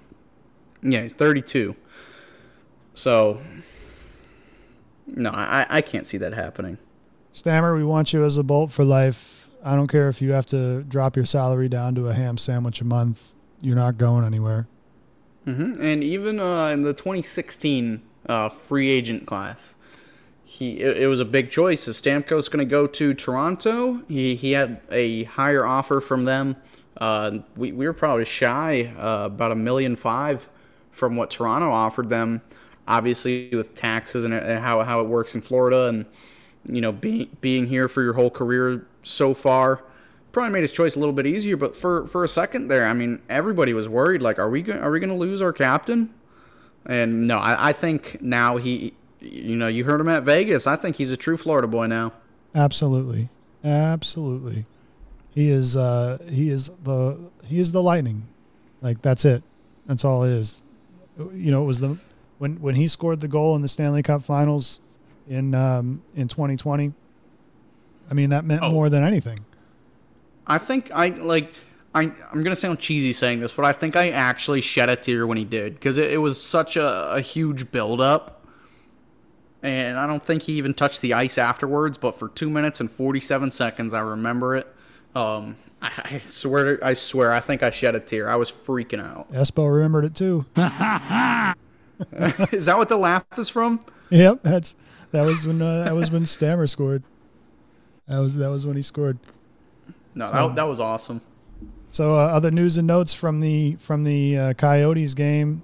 [0.81, 1.75] yeah, he's 32.
[2.95, 3.41] So,
[5.07, 6.77] no, I, I can't see that happening.
[7.31, 9.42] Stammer, we want you as a Bolt for life.
[9.63, 12.81] I don't care if you have to drop your salary down to a ham sandwich
[12.81, 13.31] a month.
[13.61, 14.67] You're not going anywhere.
[15.45, 19.75] hmm And even uh, in the 2016 uh, free agent class,
[20.43, 21.87] he it, it was a big choice.
[21.87, 24.03] Is Stamkos going to go to Toronto?
[24.07, 26.57] He he had a higher offer from them.
[26.97, 30.49] Uh, we we were probably shy uh, about a million five
[30.91, 32.41] from what Toronto offered them.
[32.85, 36.05] Obviously, with taxes and and how how it works in Florida, and
[36.65, 39.83] you know being being here for your whole career so far
[40.33, 41.55] probably made his choice a little bit easier.
[41.55, 44.21] But for for a second there, I mean, everybody was worried.
[44.21, 46.13] Like, are we go- are we going to lose our captain?
[46.85, 50.67] And no, I, I think now he, you know, you heard him at Vegas.
[50.67, 52.11] I think he's a true Florida boy now.
[52.53, 53.29] Absolutely,
[53.63, 54.65] absolutely.
[55.33, 55.77] He is.
[55.77, 57.17] Uh, he is the.
[57.45, 58.27] He is the lightning.
[58.81, 59.43] Like that's it.
[59.85, 60.61] That's all it is.
[61.17, 61.97] You know, it was the
[62.39, 64.79] when when he scored the goal in the Stanley Cup Finals
[65.27, 66.93] in um, in 2020.
[68.09, 68.71] I mean, that meant Oh.
[68.71, 69.39] more than anything.
[70.45, 71.53] I think I like.
[71.95, 75.27] I, I'm gonna sound cheesy saying this, but I think I actually shed a tear
[75.27, 78.43] when he did because it, it was such a, a huge buildup,
[79.61, 81.97] and I don't think he even touched the ice afterwards.
[81.99, 84.67] But for two minutes and 47 seconds, I remember it.
[85.15, 88.27] Um, I, I swear, I swear, I think I shed a tear.
[88.27, 89.31] I was freaking out.
[89.31, 90.45] Espo remembered it too.
[92.51, 93.79] is that what the laugh is from?
[94.13, 94.75] Yep, that's
[95.11, 97.03] that was when uh, that was when Stammer scored.
[98.07, 99.17] That was that was when he scored.
[100.15, 101.21] No, So- that, that was awesome.
[101.89, 105.61] So, uh, other news and notes from the from the uh, Coyotes game.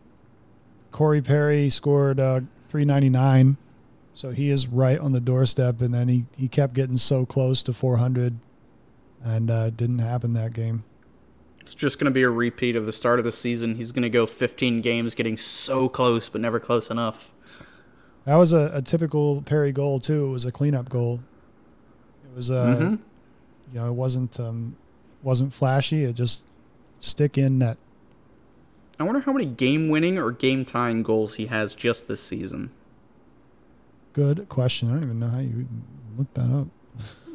[0.92, 3.58] Corey Perry scored uh, 399,
[4.14, 5.82] so he is right on the doorstep.
[5.82, 8.38] And then he, he kept getting so close to 400,
[9.24, 10.84] and uh, didn't happen that game.
[11.62, 13.76] It's just going to be a repeat of the start of the season.
[13.76, 17.32] He's going to go 15 games, getting so close, but never close enough.
[18.30, 20.28] That was a, a typical Perry goal too.
[20.28, 21.22] It was a cleanup goal.
[22.32, 23.00] It was uh, Mhm.
[23.74, 24.76] you know, it wasn't um,
[25.24, 26.04] wasn't flashy.
[26.04, 26.44] It just
[27.00, 27.78] stick in net.
[29.00, 32.70] I wonder how many game winning or game tying goals he has just this season.
[34.14, 34.90] Good question.
[34.90, 35.68] I don't even know how you
[36.16, 36.68] look that up.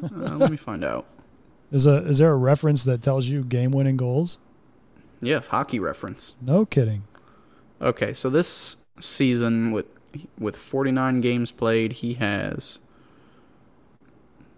[0.01, 1.05] Uh, let me find out.
[1.73, 4.39] Is a is there a reference that tells you game winning goals?
[5.19, 6.35] Yes, hockey reference.
[6.41, 7.03] No kidding.
[7.81, 9.87] Okay, so this season with
[10.39, 12.79] with 49 games played, he has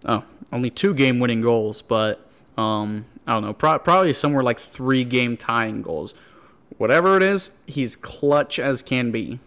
[0.04, 4.58] oh only two game winning goals, but um I don't know, pro- probably somewhere like
[4.58, 6.14] three game tying goals.
[6.78, 9.38] Whatever it is, he's clutch as can be.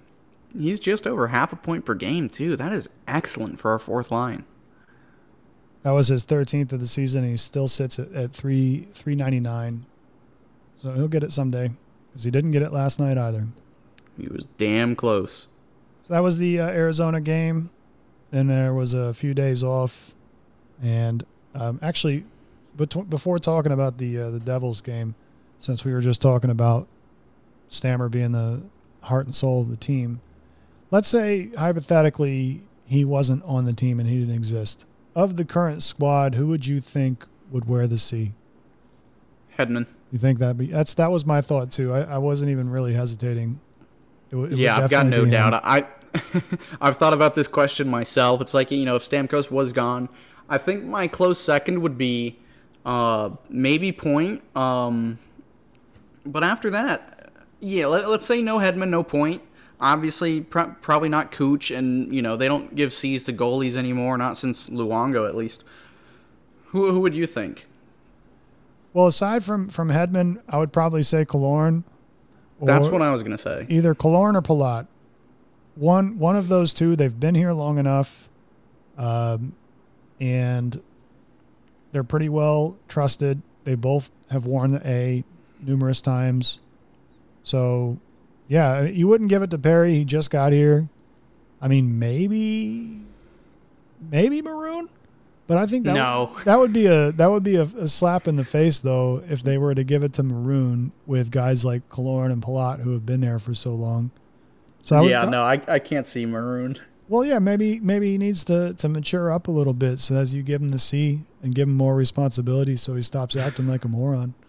[0.56, 2.56] He's just over half a point per game too.
[2.56, 4.46] That is excellent for our fourth line.
[5.84, 7.28] That was his 13th of the season.
[7.28, 9.86] He still sits at, at three 399.
[10.82, 11.72] So he'll get it someday
[12.10, 13.48] because he didn't get it last night either.
[14.20, 15.48] He was damn close.
[16.12, 17.70] So that was the uh, Arizona game.
[18.32, 20.14] Then there was a few days off,
[20.84, 22.26] and um, actually,
[22.76, 25.16] bet- before talking about the uh, the Devils game,
[25.58, 26.90] since we were just talking about
[27.70, 28.62] Stammer being the
[29.04, 30.20] heart and soul of the team,
[30.92, 34.86] let's say hypothetically he wasn't on the team and he didn't exist.
[35.16, 38.34] Of the current squad, who would you think would wear the C?
[39.58, 39.88] Hedman.
[40.12, 41.94] You think that be that's that was my thought too.
[41.94, 43.62] I, I wasn't even really hesitating.
[44.30, 45.32] It, it yeah, I've got no be him.
[45.32, 45.62] doubt.
[45.64, 45.86] I
[46.82, 48.42] I've thought about this question myself.
[48.42, 50.10] It's like you know, if Stamkos was gone,
[50.50, 52.40] I think my close second would be
[52.86, 54.44] uh, maybe Point.
[54.56, 55.18] Um,
[56.26, 59.42] but after that, yeah, let, us say no Hedman, no Point.
[59.80, 64.18] Obviously, pr- probably not Cooch, and you know they don't give C's to goalies anymore,
[64.18, 65.64] not since Luongo at least.
[66.68, 67.68] Who who would you think?
[68.94, 71.84] Well, aside from from Hedman, I would probably say Killorn.
[72.62, 73.66] That's what I was gonna say.
[73.70, 74.88] Either Killorn or Palat.
[75.76, 76.96] One one of those two.
[76.96, 78.30] They've been here long enough,
[78.98, 79.54] um,
[80.20, 80.82] and
[81.92, 83.42] they're pretty well trusted.
[83.64, 85.24] They both have worn the A
[85.62, 86.60] numerous times.
[87.44, 87.98] So,
[88.48, 89.94] yeah, you wouldn't give it to Perry.
[89.94, 90.90] He just got here.
[91.62, 93.02] I mean, maybe,
[94.10, 94.90] maybe Maroon,
[95.48, 96.32] but I think that no.
[96.34, 99.24] would, that would be a that would be a, a, slap in the face though
[99.30, 102.94] if they were to give it to Maroon with guys like Killorn and Palat who
[102.94, 104.12] have been there for so long.
[104.84, 106.78] So I yeah, no, I, I can't see Maroon.
[107.08, 110.34] Well, yeah, maybe maybe he needs to to mature up a little bit so as
[110.34, 113.86] you give him the C and give him more responsibility so he stops acting like
[113.86, 114.34] a moron.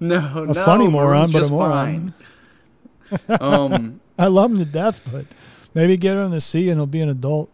[0.00, 2.14] No, a no, funny moron, but a moron.
[3.40, 5.24] um, I love him to death, but
[5.72, 7.48] maybe get him the C and he'll be an adult.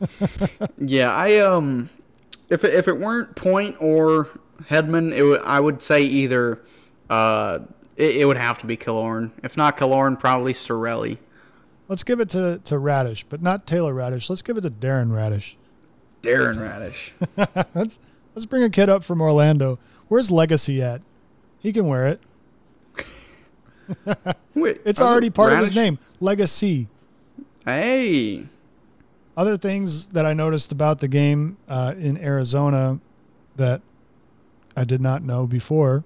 [0.78, 1.88] yeah, I um,
[2.50, 4.28] if it, if it weren't Point or
[4.68, 6.60] Hedman, it w- I would say either
[7.08, 7.60] uh,
[7.96, 9.30] it, it would have to be Killorn.
[9.42, 11.18] If not Killorn, probably Cirelli.
[11.88, 14.28] Let's give it to, to Raddysh, but not Taylor Raddysh.
[14.28, 15.54] Let's give it to Darren Raddysh.
[16.22, 17.68] Darren Raddysh.
[17.74, 18.00] let's
[18.34, 19.78] let's bring a kid up from Orlando.
[20.08, 21.02] Where's Legacy at?
[21.60, 22.20] He can wear it.
[24.54, 25.58] Wait, it's already part Raddysh?
[25.58, 26.88] of his name, Legacy.
[27.64, 28.46] Hey.
[29.36, 32.98] Other things that I noticed about the game uh, in Arizona
[33.56, 33.80] that
[34.76, 36.04] I did not know before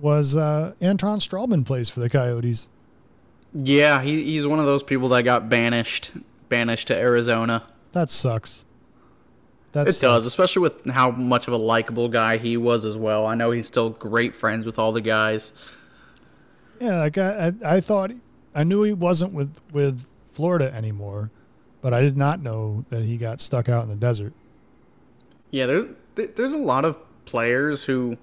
[0.00, 2.68] was uh, Anton Stralman plays for the Coyotes.
[3.52, 6.12] Yeah, he, he's one of those people that got banished,
[6.48, 7.64] banished to Arizona.
[7.92, 8.64] That sucks.
[9.72, 10.00] That it sucks.
[10.00, 13.26] does, especially with how much of a likable guy he was as well.
[13.26, 15.52] I know he's still great friends with all the guys.
[16.80, 18.10] Yeah, like I, I, I thought,
[18.54, 21.30] I knew he wasn't with with Florida anymore,
[21.82, 24.32] but I did not know that he got stuck out in the desert.
[25.50, 28.16] Yeah, there, there's a lot of players who,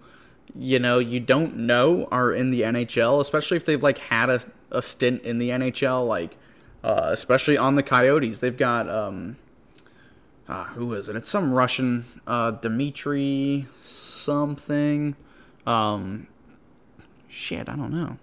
[0.60, 4.40] you know, you don't know are in the NHL, especially if they've like had a
[4.72, 6.38] a stint in the NHL, like
[6.84, 8.40] uh, especially on the Coyotes.
[8.40, 9.38] They've got um,
[10.48, 11.16] uh, who is it?
[11.16, 15.16] It's some Russian uh, Dmitry something.
[15.66, 16.28] Um,
[17.28, 18.18] shit, I don't know.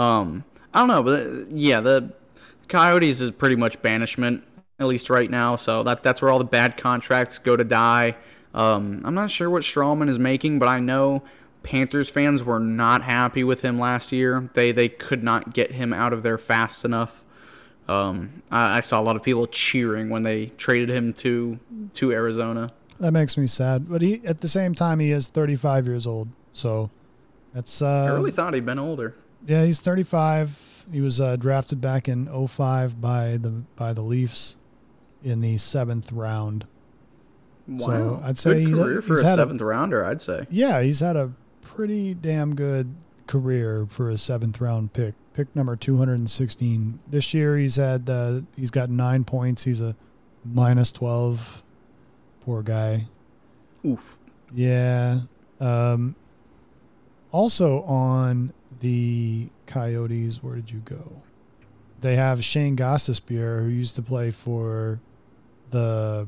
[0.00, 2.12] Um, I don't know, but uh, yeah, the
[2.68, 4.44] Coyotes is pretty much banishment
[4.78, 5.56] at least right now.
[5.56, 8.16] So that that's where all the bad contracts go to die.
[8.52, 11.22] Um, I'm not sure what Stralman is making, but I know
[11.62, 14.50] Panthers fans were not happy with him last year.
[14.54, 17.24] They they could not get him out of there fast enough.
[17.88, 21.58] Um, I, I, saw a lot of people cheering when they traded him to
[21.94, 22.72] to Arizona.
[23.00, 26.28] That makes me sad, but he at the same time he is 35 years old,
[26.52, 26.90] so
[27.52, 27.82] that's.
[27.82, 29.16] Uh, I really thought he'd been older.
[29.46, 30.86] Yeah, he's 35.
[30.92, 34.56] He was uh, drafted back in 05 by the by the Leafs
[35.22, 36.66] in the seventh round.
[37.66, 40.04] Wow, so I'd say Good career he's, for a seventh a, rounder.
[40.04, 40.46] I'd say.
[40.50, 42.94] Yeah, he's had a pretty damn good
[43.26, 45.14] career for a seventh round pick.
[45.34, 46.98] Pick number 216.
[47.06, 49.64] This year he's had uh, he's got nine points.
[49.64, 49.94] He's a
[50.44, 51.62] minus 12.
[52.40, 53.06] Poor guy.
[53.84, 54.16] Oof.
[54.52, 55.20] Yeah.
[55.60, 56.16] Um,
[57.30, 61.22] also on the Coyotes, where did you go?
[62.00, 65.00] They have Shane Gostisbehere, who used to play for
[65.70, 66.26] the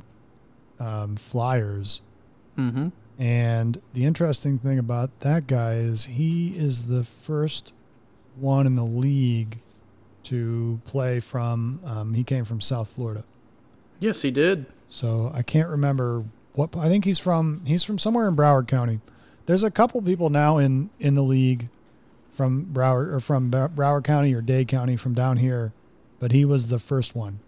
[0.78, 2.02] um, Flyers.
[2.58, 2.88] Mm-hmm.
[3.18, 7.72] And the interesting thing about that guy is he is the first
[8.36, 9.60] one in the league
[10.24, 11.80] to play from.
[11.84, 13.24] Um, he came from South Florida.
[14.00, 14.66] Yes, he did.
[14.88, 16.24] So I can't remember
[16.54, 16.76] what.
[16.76, 17.62] I think he's from.
[17.66, 19.00] He's from somewhere in Broward County.
[19.46, 21.68] There's a couple people now in in the league
[22.32, 25.72] from Broward or from Broward County or Dade County from down here,
[26.18, 27.40] but he was the first one.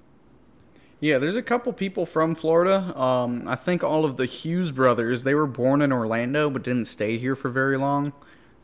[1.01, 2.99] Yeah, there's a couple people from Florida.
[2.99, 6.87] Um, I think all of the Hughes brothers, they were born in Orlando but didn't
[6.87, 8.13] stay here for very long.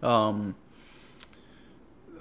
[0.03, 0.55] Um,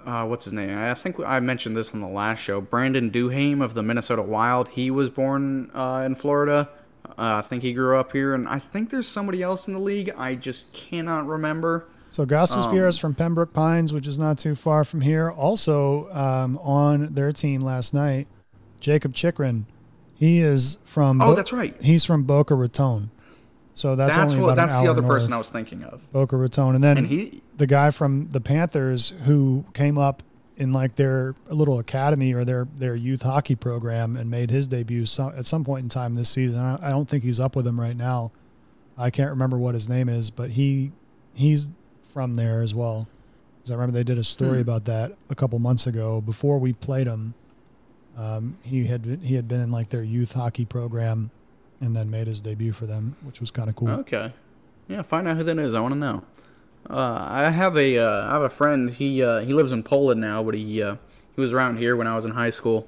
[0.06, 0.78] uh, what's his name?
[0.78, 2.62] I think I mentioned this on the last show.
[2.62, 4.70] Brandon Duhaime of the Minnesota Wild.
[4.70, 6.70] He was born uh, in Florida.
[7.06, 9.80] Uh, I think he grew up here, and I think there's somebody else in the
[9.80, 10.12] league.
[10.18, 11.88] I just cannot remember.
[12.12, 15.30] So Gustus um, from Pembroke Pines, which is not too far from here.
[15.30, 18.28] Also um, on their team last night,
[18.80, 19.66] Jacob Chychrun
[20.20, 21.22] he is from.
[21.22, 21.76] Oh, Bo- that's right.
[21.82, 23.10] He's from Boca Raton.
[23.74, 26.12] So that's, that's what, that's the other north, person I was thinking of.
[26.12, 30.22] Boca Raton, and then and he, the guy from the Panthers who came up
[30.58, 35.06] in like their little academy or their their youth hockey program and made his debut
[35.06, 36.60] some, at some point in time this season.
[36.60, 38.32] I, I don't think he's up with them right now.
[38.98, 40.92] I can't remember what his name is, but he
[41.34, 41.68] he's
[42.12, 43.08] from there as well.
[43.64, 44.62] 'Cause I remember they did a story Hmm.
[44.70, 47.34] about that a couple months ago before we played him.
[48.20, 51.32] Um, he had he had been in like their youth hockey program,
[51.80, 53.90] and then made his debut for them, which was kind of cool.
[53.90, 54.34] Okay.
[54.90, 55.74] Yeah, find out who that is.
[55.74, 56.24] I want to know.
[56.90, 58.90] Uh, I have a uh, I have a friend.
[58.90, 60.96] He uh, he lives in Poland now, but he uh,
[61.36, 62.88] he was around here when I was in high school.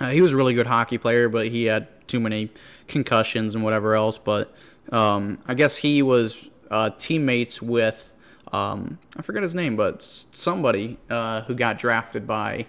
[0.00, 2.50] Uh, he was a really good hockey player, but he had too many
[2.88, 4.18] concussions and whatever else.
[4.18, 4.54] But
[4.90, 8.12] um, I guess he was uh, teammates with
[8.52, 12.66] um, I forget his name, but somebody who got drafted by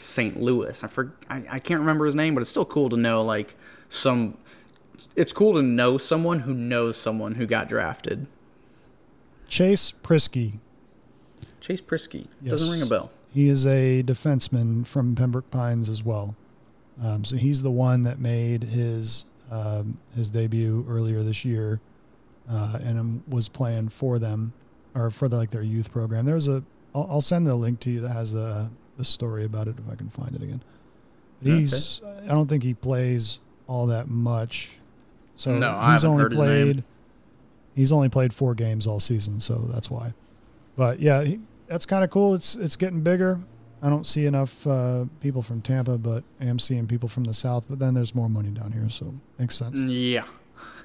[0.00, 0.40] St.
[0.40, 0.82] Louis.
[0.82, 3.54] I, for, I I can't remember his name, but it's still cool to know like
[3.88, 4.36] some.
[5.16, 8.26] It's cool to know someone who knows someone who got drafted.
[9.48, 10.58] Chase Priskie.
[11.60, 12.52] Chase Priskie Yes.
[12.52, 13.10] doesn't ring a bell.
[13.32, 16.34] He is a defenseman from Pembroke Pines as well.
[17.02, 21.80] Um, so he's the one that made his um, his debut earlier this year,
[22.48, 24.52] uh, and um, was playing for them
[24.94, 26.24] or for the, like their youth program.
[26.26, 26.62] There's a
[26.94, 29.90] I'll, I'll send the link to you that has the the story about it if
[29.90, 30.62] I can find it again.
[31.42, 34.78] He's I don't think he plays all that much.
[35.34, 36.84] So No, he's only heard played
[37.74, 40.12] he's only played four games all season, so that's why.
[40.76, 42.34] But yeah, he, that's kind of cool.
[42.34, 43.40] It's it's getting bigger.
[43.82, 47.32] I don't see enough uh, people from Tampa, but I am seeing people from the
[47.32, 47.66] South.
[47.70, 49.78] But then there's more money down here, so makes sense.
[49.78, 50.26] Yeah,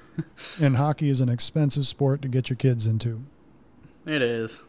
[0.62, 3.22] And hockey is an expensive sport to get your kids into.
[4.06, 4.62] it is.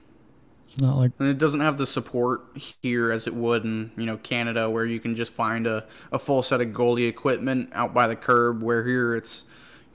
[0.67, 2.41] It's not like And it doesn't have the support
[2.81, 6.19] here as it would in you know Canada, where you can just find a, a
[6.19, 8.61] full set of goalie equipment out by the curb.
[8.61, 9.43] Where here it's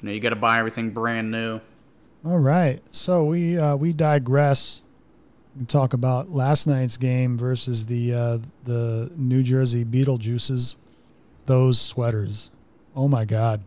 [0.01, 1.61] you know you got to buy everything brand new.
[2.25, 2.83] all right.
[2.91, 4.83] So we uh, we digress.
[5.59, 10.77] and talk about last night's game versus the uh, the New Jersey Beetlejuices.
[11.47, 12.51] Those sweaters.
[12.97, 13.63] Oh my God.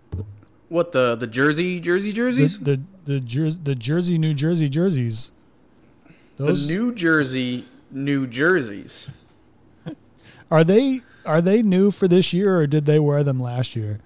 [0.70, 2.60] What the the jersey jersey The jerseys?
[2.60, 5.32] the the, Jer- the Jersey New Jersey jerseys.
[6.38, 9.26] The, New Jersey New Jerseys.
[10.52, 14.00] Are they are they new for this year or did they wear them last year?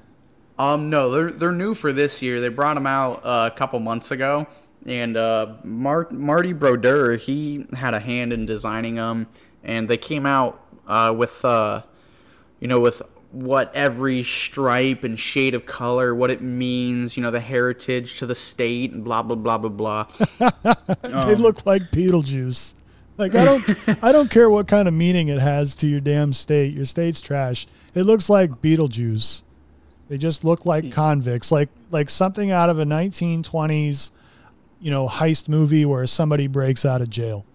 [0.58, 2.42] Um, no, they're they're new for this year.
[2.42, 4.48] They brought them out uh, a couple months ago,
[4.86, 9.28] and uh, Mar- Marty Brodeur he had a hand in designing them,
[9.64, 11.84] and they came out uh, with uh,
[12.60, 13.02] you know with
[13.32, 18.26] what every stripe and shade of color, what it means, you know, the heritage to
[18.26, 20.08] the state, and blah blah blah blah blah.
[21.04, 22.76] they um, look like Beetlejuice.
[23.18, 23.64] Like I don't
[24.04, 26.74] I don't care what kind of meaning it has to your damn state.
[26.74, 27.68] Your state's trash.
[27.94, 29.44] It looks like Beetlejuice.
[30.08, 30.90] They just look like hmm.
[30.90, 34.12] convicts, like like something out of a 1920s,
[34.80, 37.46] you know, heist movie where somebody breaks out of jail.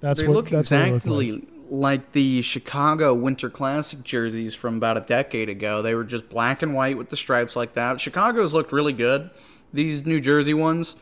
[0.00, 1.51] That's they what look that's what they look exactly like.
[1.72, 2.12] Like.
[2.12, 5.82] the Chicago Winter Classic jerseys from about a decade ago.
[5.82, 8.00] They were just black and white with the stripes like that.
[8.00, 9.30] Chicago's looked really good.
[9.72, 10.96] These New Jersey ones,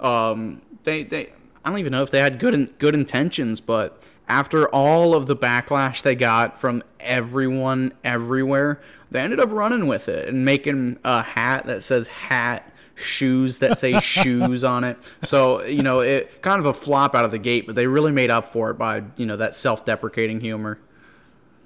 [0.00, 1.32] um, they they
[1.64, 5.26] I don't even know if they had good in, good intentions, but after all of
[5.26, 10.98] the backlash they got from everyone everywhere, they ended up running with it and making
[11.04, 14.98] a hat that says hat shoes that say shoes on it.
[15.22, 18.12] So, you know, it kind of a flop out of the gate, but they really
[18.12, 20.80] made up for it by, you know, that self-deprecating humor.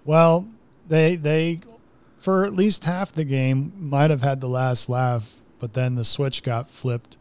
[0.04, 0.48] Well,
[0.88, 1.60] they they
[2.18, 6.04] for at least half the game might have had the last laugh, but then the
[6.04, 7.16] switch got flipped.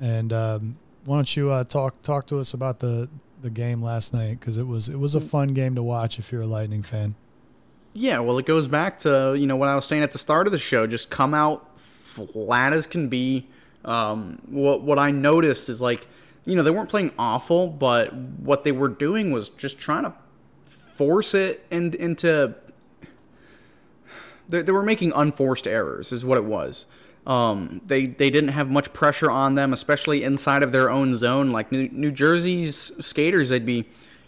[0.00, 3.08] And um, why don't you uh, talk talk to us about the
[3.42, 6.32] the game last night because it was it was a fun game to watch if
[6.32, 7.14] you're a Lightning fan.
[7.94, 10.46] Yeah, well, it goes back to, you know, what I was saying at the start
[10.46, 11.78] of the show, just come out
[12.12, 13.48] flat as can be.
[13.84, 16.06] Um, what what I noticed is like,
[16.44, 20.14] you know, they weren't playing awful, but what they were doing was just trying to
[20.64, 22.54] force it in, into
[24.48, 26.86] they, they were making unforced errors is what it was
[27.26, 31.50] um, they they didn't have much pressure on them especially inside of their own zone
[31.50, 33.86] like new, new jersey's skaters they'd be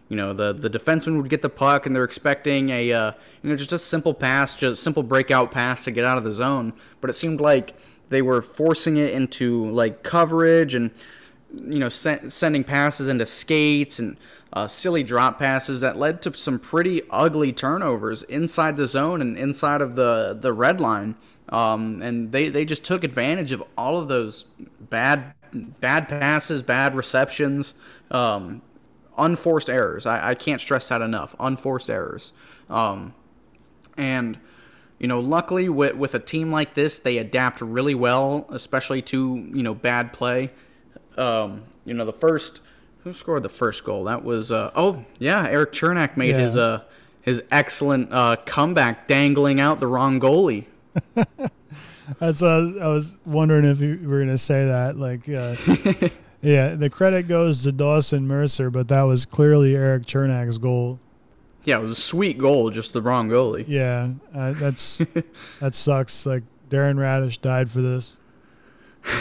[0.09, 3.51] you know the the defenseman would get the puck and they're expecting a uh, you
[3.51, 6.73] know just a simple pass just simple breakout pass to get out of the zone
[7.01, 7.75] but it seemed like
[8.11, 10.91] they were forcing it into like coverage and
[11.63, 14.17] you know, sen- sending passes into skates and
[14.53, 19.37] uh, silly drop passes that led to some pretty ugly turnovers inside the zone and
[19.37, 21.17] inside of the, the red line.
[21.49, 24.45] Um, and they, they just took advantage of all of those
[24.81, 27.75] bad bad passes, bad receptions,
[28.11, 28.61] um,
[29.19, 30.07] unforced errors.
[30.07, 31.35] I, I can't stress that enough.
[31.41, 32.33] Unforced errors.
[32.71, 33.15] Um,
[33.97, 34.39] and
[34.99, 39.37] you know, luckily with with a team like this, they adapt really well, especially to
[39.53, 40.51] you know bad play.
[41.17, 42.61] Um, you know, the first
[43.05, 44.05] Who scored the first goal?
[44.05, 46.41] That was uh, oh yeah, Erik Cernak made Yeah.
[46.41, 46.83] his uh
[47.21, 50.67] his excellent uh, comeback, dangling out the wrong goalie.
[52.21, 54.97] That's uh, I was wondering if you were gonna say that.
[54.99, 55.57] Like, uh,
[56.45, 61.01] yeah, the credit goes to Dawson Mercer, but that was clearly Erik Cernak's goal.
[61.65, 63.65] Yeah, it was a sweet goal, just the wrong goalie.
[63.67, 64.99] Yeah, uh, that's
[65.61, 66.27] that sucks.
[66.27, 68.17] Like Darren Raddysh died for this.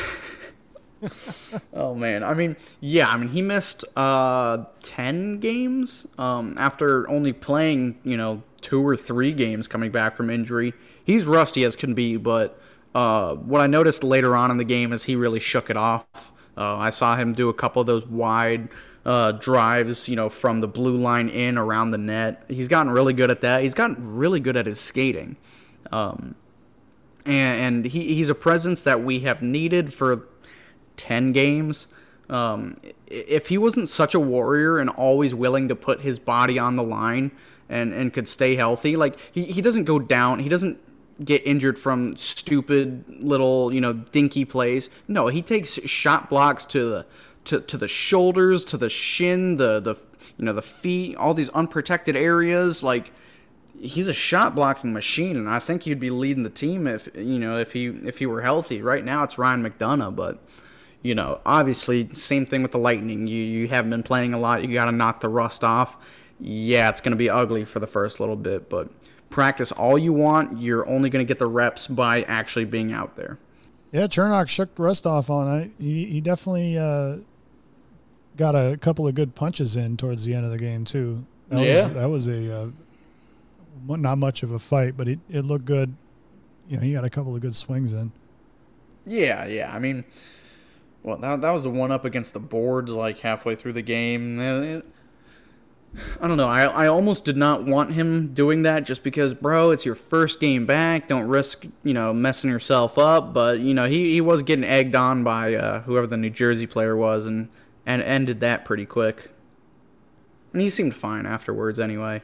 [1.73, 7.33] Oh man, I mean, yeah, I mean he missed uh ten games um after only
[7.33, 10.73] playing you know two or three games coming back from injury.
[11.03, 12.59] He's rusty as can be, but
[12.95, 16.31] uh what I noticed later on in the game is he really shook it off.
[16.57, 18.69] Uh, I saw him do a couple of those wide
[19.05, 22.43] uh, drives, you know, from the blue line in around the net.
[22.47, 23.63] He's gotten really good at that.
[23.63, 25.35] He's gotten really good at his skating.
[25.91, 26.35] Um,
[27.25, 30.27] and, and he, he's a presence that we have needed for
[30.97, 31.87] 10 games.
[32.29, 32.77] Um,
[33.07, 36.83] if he wasn't such a warrior and always willing to put his body on the
[36.83, 37.31] line
[37.69, 40.79] and, and could stay healthy, like he, he doesn't go down, he doesn't
[41.23, 44.89] get injured from stupid little, you know, dinky plays.
[45.07, 47.05] No, he takes shot blocks to the
[47.45, 49.95] to, to the shoulders, to the shin, the the
[50.37, 53.11] you know, the feet, all these unprotected areas like
[53.81, 57.39] he's a shot blocking machine, and I think he'd be leading the team if you
[57.39, 58.81] know if he if he were healthy.
[58.81, 60.39] Right now, it's Ryan McDonagh, but
[61.01, 63.27] you know, obviously, same thing with the Lightning.
[63.27, 64.67] You you haven't been playing a lot.
[64.67, 65.97] You got to knock the rust off.
[66.39, 68.89] Yeah, it's gonna be ugly for the first little bit, but
[69.33, 70.61] practice all you want.
[70.61, 73.39] You're only gonna get the reps by actually being out there.
[73.91, 75.71] Yeah, Cernak shook the rust off on it.
[75.79, 77.17] He he definitely uh,
[78.37, 81.25] got a couple of good punches in towards the end of the game too.
[81.49, 81.85] That Yeah.
[81.87, 82.67] was, that was a uh,
[83.87, 85.95] not much of a fight, but it, it looked good.
[86.69, 88.11] You know, he got a couple of good swings in.
[89.05, 89.73] Yeah, yeah.
[89.75, 90.05] I mean,
[91.03, 94.37] well, that, that was the one up against the boards like halfway through the game.
[96.19, 96.47] I don't know.
[96.47, 100.39] I, I almost did not want him doing that just because, bro, it's your first
[100.39, 101.07] game back.
[101.07, 103.33] Don't risk, you know, messing yourself up.
[103.33, 106.65] But, you know, he, he was getting egged on by uh, whoever the New Jersey
[106.65, 107.49] player was and,
[107.85, 109.29] and ended that pretty quick.
[110.51, 112.21] And he seemed fine afterwards anyway.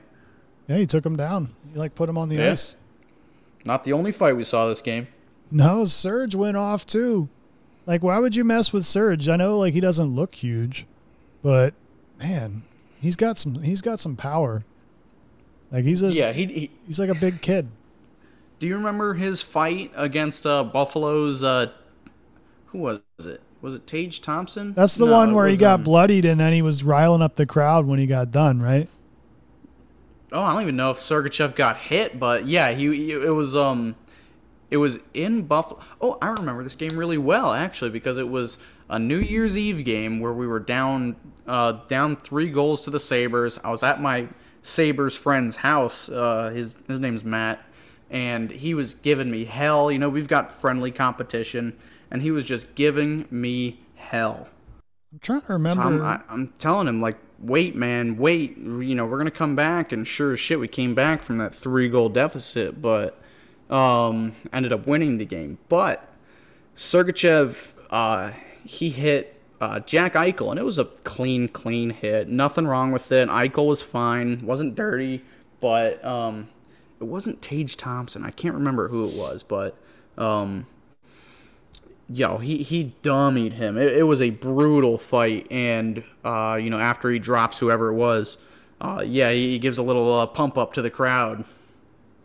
[0.67, 1.55] Yeah, he took him down.
[1.71, 2.51] He like put him on the Yeah.
[2.51, 2.75] ice.
[3.65, 5.07] Not the only fight we saw this game.
[5.51, 7.27] No, Surge went off too.
[7.85, 9.27] Like, why would you mess with Surge?
[9.27, 10.85] I know like he doesn't look huge,
[11.43, 11.73] but
[12.19, 12.61] man,
[12.99, 14.65] he's got some he's got some power.
[15.71, 17.69] Like he's a Yeah, he, he he's like a big kid.
[18.59, 21.43] Do you remember his fight against uh, Buffalo's?
[21.43, 21.71] Uh,
[22.67, 23.43] who was it?
[23.61, 24.75] Was it Tage Thompson?
[24.75, 27.35] That's the No, one where he got um, bloodied and then he was riling up
[27.35, 28.89] the crowd when he got done, right?
[30.31, 33.55] Oh, I don't even know if Sergachev got hit, but yeah, he, he- it was
[33.55, 33.95] um,
[34.71, 35.81] it was in Buffalo.
[36.01, 38.59] Oh, I remember this game really well actually because it was
[38.89, 41.15] a New Year's Eve game where we were down
[41.47, 43.59] uh, down three goals to the Sabres.
[43.63, 44.27] I was at my
[44.61, 46.09] Sabres friend's house.
[46.09, 47.63] Uh, his his name's Matt,
[48.09, 49.91] and he was giving me hell.
[49.91, 51.77] You know, we've got friendly competition,
[52.11, 54.49] and he was just giving me hell.
[55.11, 55.83] I'm trying to So remember.
[55.83, 58.57] I'm, I, I'm telling him like, wait, man, wait.
[58.57, 61.53] You know, we're gonna come back, and sure as shit, we came back from that
[61.53, 63.19] three goal deficit, but
[63.69, 65.57] um, ended up winning the game.
[65.67, 66.07] But
[66.75, 68.31] Sergachev, uh,
[68.65, 72.29] he hit uh, Jack Eichel, and it was a clean, clean hit.
[72.29, 73.27] Nothing wrong with it.
[73.29, 75.21] Eichel was fine, wasn't dirty,
[75.59, 76.49] but um,
[76.99, 78.23] it wasn't Tage Thompson.
[78.25, 79.75] I can't remember who it was, but
[80.17, 80.65] um,
[82.09, 83.77] yo, he he dummied him.
[83.77, 87.95] It, it was a brutal fight, and uh, you know after he drops whoever it
[87.95, 88.37] was,
[88.81, 91.43] uh, yeah, he, he gives a little uh, pump up to the crowd.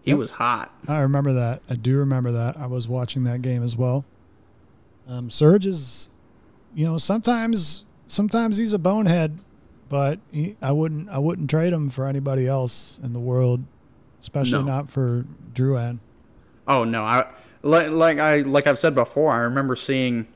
[0.03, 0.19] He Yep.
[0.19, 0.71] was hot.
[0.87, 1.63] I remember that.
[1.69, 2.59] I do remember that.
[2.59, 4.05] I was watching that game as well.
[5.09, 6.11] Um, Surge is,
[6.75, 9.39] you know, sometimes sometimes he's a bonehead,
[9.89, 13.65] but he, I wouldn't I wouldn't trade him for anybody else in the world,
[14.21, 14.65] especially No.
[14.65, 15.99] not for Drouin.
[16.67, 17.27] Oh no, I
[17.63, 19.33] like like I like I've said before.
[19.33, 20.27] I remember seeing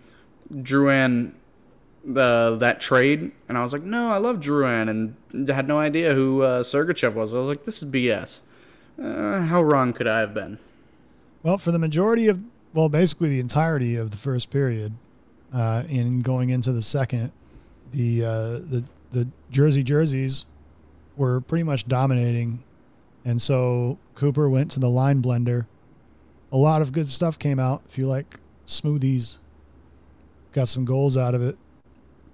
[0.52, 1.32] Drouin
[2.04, 6.14] the that trade, and I was like, no, I love Drouin, and had no idea
[6.14, 7.34] who uh, Sergachev was.
[7.34, 8.40] I was like, this is BS.
[9.02, 10.58] Uh, how wrong could I have been?
[11.42, 12.42] Well, for the majority of,
[12.74, 14.94] well, basically the entirety of the first period,
[15.52, 17.32] uh, in going into the second,
[17.92, 20.44] the uh, the the Jersey jerseys
[21.16, 22.62] were pretty much dominating,
[23.24, 25.66] and so Cooper went to the line blender.
[26.52, 27.82] A lot of good stuff came out.
[27.88, 29.38] If you like smoothies,
[30.52, 31.56] got some goals out of it.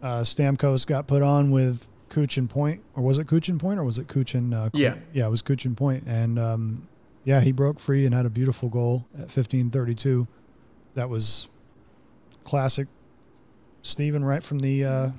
[0.03, 1.89] Uh, Stamkos got put on with
[2.37, 4.97] and Point, or was it and Point, or was it and uh, Yeah.
[5.13, 6.89] yeah, it was and Point, and um,
[7.25, 10.27] yeah, he broke free and had a beautiful goal at 15:32.
[10.95, 11.49] That was
[12.45, 12.87] classic
[13.85, 15.11] Steven right from the uh,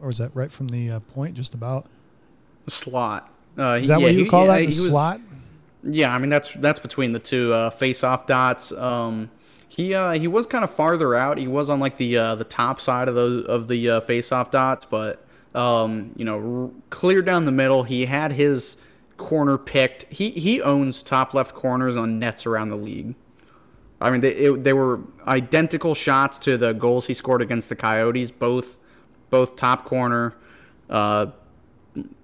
[0.00, 1.34] or was that right from the uh, point?
[1.34, 1.86] Just about.
[2.66, 3.28] The slot.
[3.58, 4.68] Uh, Is that yeah, what you he- call yeah, that?
[4.68, 5.20] The he was- slot.
[5.82, 8.70] Yeah, I mean that's that's between the two uh, face-off dots.
[8.72, 9.30] Um,
[9.66, 11.38] he uh, he was kind of farther out.
[11.38, 14.50] He was on like the uh, the top side of the of the uh, face-off
[14.50, 17.84] dots, but um, you know, r- clear down the middle.
[17.84, 18.76] He had his
[19.16, 20.04] corner picked.
[20.12, 23.14] He he owns top left corners on nets around the league.
[24.00, 27.76] I mean, they it, they were identical shots to the goals he scored against the
[27.76, 28.30] Coyotes.
[28.30, 28.78] Both
[29.28, 30.34] both top corner.
[30.88, 31.26] Uh,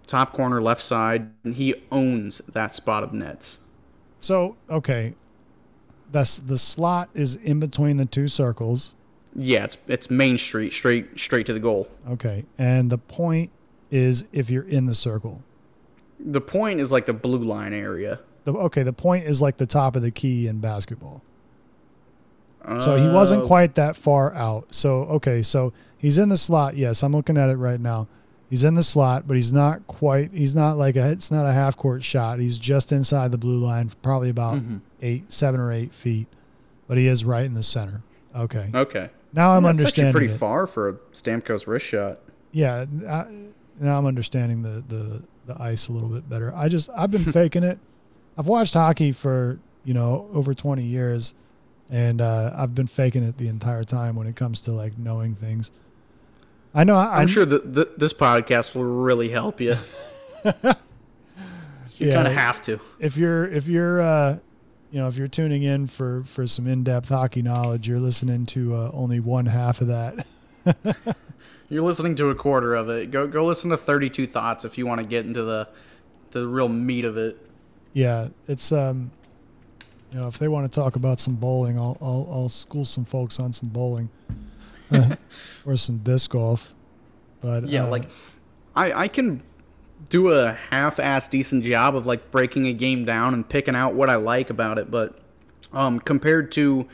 [0.07, 1.31] top corner left side.
[1.45, 3.59] He owns that spot of nets.
[4.20, 5.14] So okay,
[6.11, 8.95] that's the slot is in between the two circles.
[9.35, 11.89] Yeah, it's it's Main Street, straight straight to the goal.
[12.09, 13.51] Okay, and the point
[13.91, 15.43] is if you're in the circle.
[16.18, 18.20] The point is like the blue line area.
[18.45, 21.22] The, okay, the point is like the top of the key in basketball.
[22.81, 24.67] So he wasn't Uh, quite that far out.
[24.75, 26.77] So okay, so he's in the slot.
[26.77, 28.09] Yes, I'm looking at it right now.
[28.51, 30.31] He's in the slot, but he's not quite.
[30.33, 31.11] He's not like a.
[31.11, 32.39] It's not a half court shot.
[32.39, 34.77] He's just inside the blue line, probably about Mm-hmm.
[35.03, 36.27] eight, seven or eight feet.
[36.89, 38.03] But he is right in the center.
[38.35, 39.11] Okay, Okay.
[39.33, 40.12] now I'm That's actually understanding.
[40.12, 40.39] pretty it.
[40.39, 42.19] far for a Stamkos wrist shot.
[42.53, 43.27] Yeah, I,
[43.81, 46.55] now I'm understanding the, the the ice a little bit better.
[46.55, 47.79] I just I've been faking it.
[48.39, 51.35] I've watched hockey for you know over 20 years,
[51.91, 55.34] and uh, I've been faking it the entire time when it comes to like knowing
[55.34, 55.70] things.
[56.74, 56.97] I know.
[56.97, 59.76] I, I'm sure that th- this podcast will really help you.
[60.45, 62.14] you Yeah.
[62.14, 62.78] kind of have to.
[62.99, 64.39] if you're if you're uh,
[64.91, 68.74] you know if you're tuning in for for some in-depth hockey knowledge, you're listening to
[68.74, 70.26] uh, only one half of that.
[71.68, 73.11] You're listening to a quarter of it.
[73.11, 75.66] Go go listen to 32 Thoughts if you want to get into the
[76.30, 77.39] the real meat of it.
[77.93, 79.11] Yeah, it's um,
[80.13, 83.05] you know, if they want to talk about some bowling, I'll I'll, I'll school some
[83.05, 84.09] folks on some bowling,
[85.67, 86.75] or some disc golf.
[87.41, 88.09] But Yeah, uh, like
[88.75, 89.43] I I can
[90.09, 94.09] do a half-ass decent job of like breaking a game down and picking out what
[94.09, 95.19] I like about it, but
[95.73, 96.87] um compared to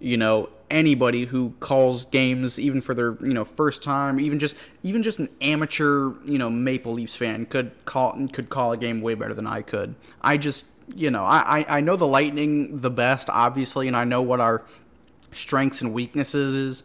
[0.00, 4.54] you know anybody who calls games even for their you know first time even just
[4.82, 9.00] even just an amateur you know Maple Leafs fan could call could call a game
[9.00, 9.94] way better than I could.
[10.20, 14.04] I just you know I I, I know the Lightning the best obviously and I
[14.04, 14.64] know what our
[15.32, 16.82] strengths and weaknesses is,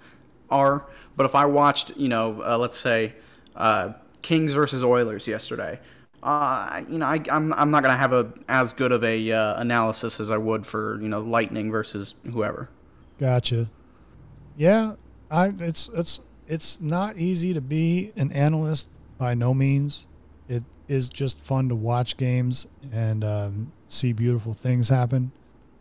[0.49, 0.85] are.
[1.15, 3.13] But if I watched, you know, uh, let's say
[3.55, 5.79] uh, Kings versus Oilers yesterday,
[6.21, 9.59] uh, you know, I, I'm I'm not gonna have a as good of a uh,
[9.59, 12.69] analysis as I would for you know Lightning versus whoever.
[13.17, 13.69] Gotcha.
[14.57, 14.95] Yeah,
[15.29, 20.07] I it's it's it's not easy to be an analyst by no means.
[20.47, 25.31] It is just fun to watch games and um, see beautiful things happen.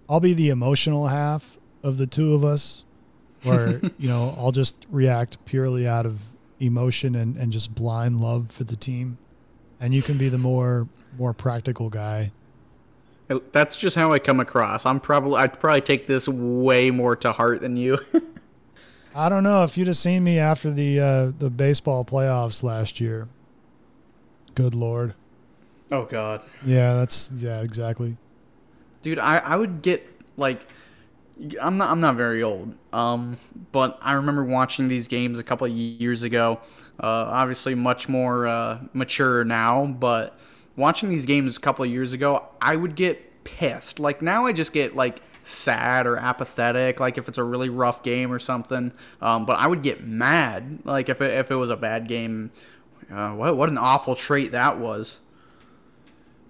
[0.09, 2.85] I'll be the emotional half of the two of us,
[3.43, 6.21] where you know I'll just react purely out of
[6.61, 9.19] emotion and, and just blind love for the team,
[9.81, 12.33] and you can be the more more practical guy.
[13.53, 14.85] That's just how I come across.
[14.87, 17.99] I'm probably I'd probably take this way more to heart than you.
[19.15, 23.01] I don't know if you'd have seen me after the uh, the baseball playoffs last
[23.01, 23.29] year.
[24.55, 25.15] Good lord.
[25.91, 26.43] oh God.
[26.65, 28.17] Yeah, that's yeah, exactly.
[29.03, 30.67] dude I, I would get like
[31.61, 33.37] i'm not i'm not very old um
[33.73, 36.61] but i remember watching these games a couple of years ago
[37.03, 40.39] uh obviously much more uh mature now but
[40.77, 43.99] watching these games a couple of years ago i would get pissed.
[43.99, 48.03] Like now i just get like sad or apathetic like if it's a really rough
[48.03, 48.93] game or something.
[49.21, 52.51] Um but i would get mad like if it, if it was a bad game.
[53.11, 55.21] Uh, what, what an awful trait that was.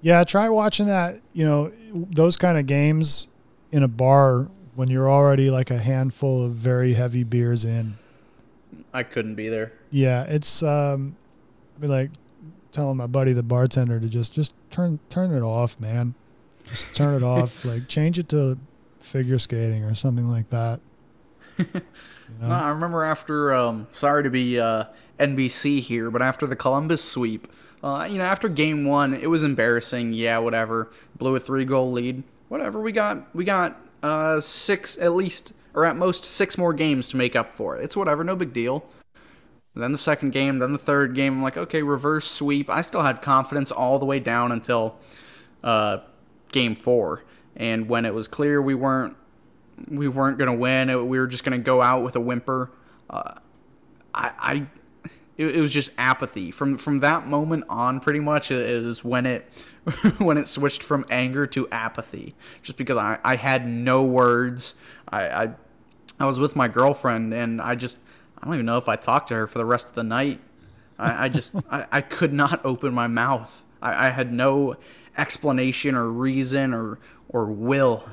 [0.00, 3.28] Yeah, try watching that, you know, those kind of games
[3.72, 7.96] in a bar when you're already like a handful of very heavy beers in.
[8.92, 9.72] i couldn't be there.
[9.90, 11.16] Yeah, it's um
[11.76, 12.10] I'd be like
[12.72, 16.14] telling my buddy the bartender to just just turn turn it off, man.
[16.68, 17.64] Just turn it off.
[17.64, 18.58] Like change it to
[19.00, 20.80] figure skating or something like that.
[22.32, 22.48] You know?
[22.48, 24.84] No, I remember after, um, sorry to be uh,
[25.18, 27.48] NBC here, but after the Columbus sweep,
[27.82, 30.12] uh, you know, after game one, it was embarrassing.
[30.12, 30.90] Yeah, whatever.
[31.16, 32.22] Blew a three goal lead.
[32.48, 32.80] Whatever.
[32.80, 37.16] We got we got uh, six at least, or at most six more games to
[37.16, 37.84] make up for it.
[37.84, 38.22] It's whatever.
[38.22, 38.84] No big deal.
[39.74, 41.34] Then the second game, then the third game.
[41.34, 42.68] I'm like, okay, reverse sweep.
[42.68, 44.96] I still had confidence all the way down until
[45.64, 45.98] uh,
[46.52, 47.24] game four,
[47.56, 49.16] and when it was clear we weren't
[49.88, 50.90] we weren't gonna win.
[50.90, 52.70] It, we were just gonna go out with a whimper.
[53.08, 53.34] Uh,
[54.14, 54.66] I, I
[55.38, 58.00] it, it was just apathy from from that moment on.
[58.00, 59.50] Pretty much is when it
[60.18, 62.34] when it switched from anger to apathy.
[62.62, 64.74] Just because I, I had no words.
[65.08, 65.50] I, I
[66.20, 67.98] I was with my girlfriend and I just
[68.42, 70.40] I don't even know if I talked to her for the rest of the night.
[70.98, 73.64] I, I just I, I could not open my mouth.
[73.80, 74.76] I, I had no
[75.16, 78.04] explanation or reason or or will.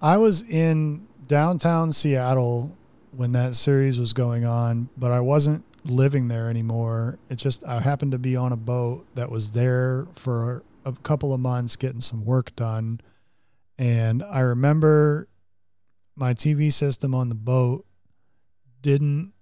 [0.00, 2.76] I was in downtown Seattle
[3.12, 7.18] when that series was going on, but I wasn't living there anymore.
[7.28, 11.34] It just I happened to be on a boat that was there for a couple
[11.34, 13.00] of months getting some work done.
[13.78, 15.28] And I remember
[16.16, 17.84] my TV system on the boat
[18.80, 19.32] didn't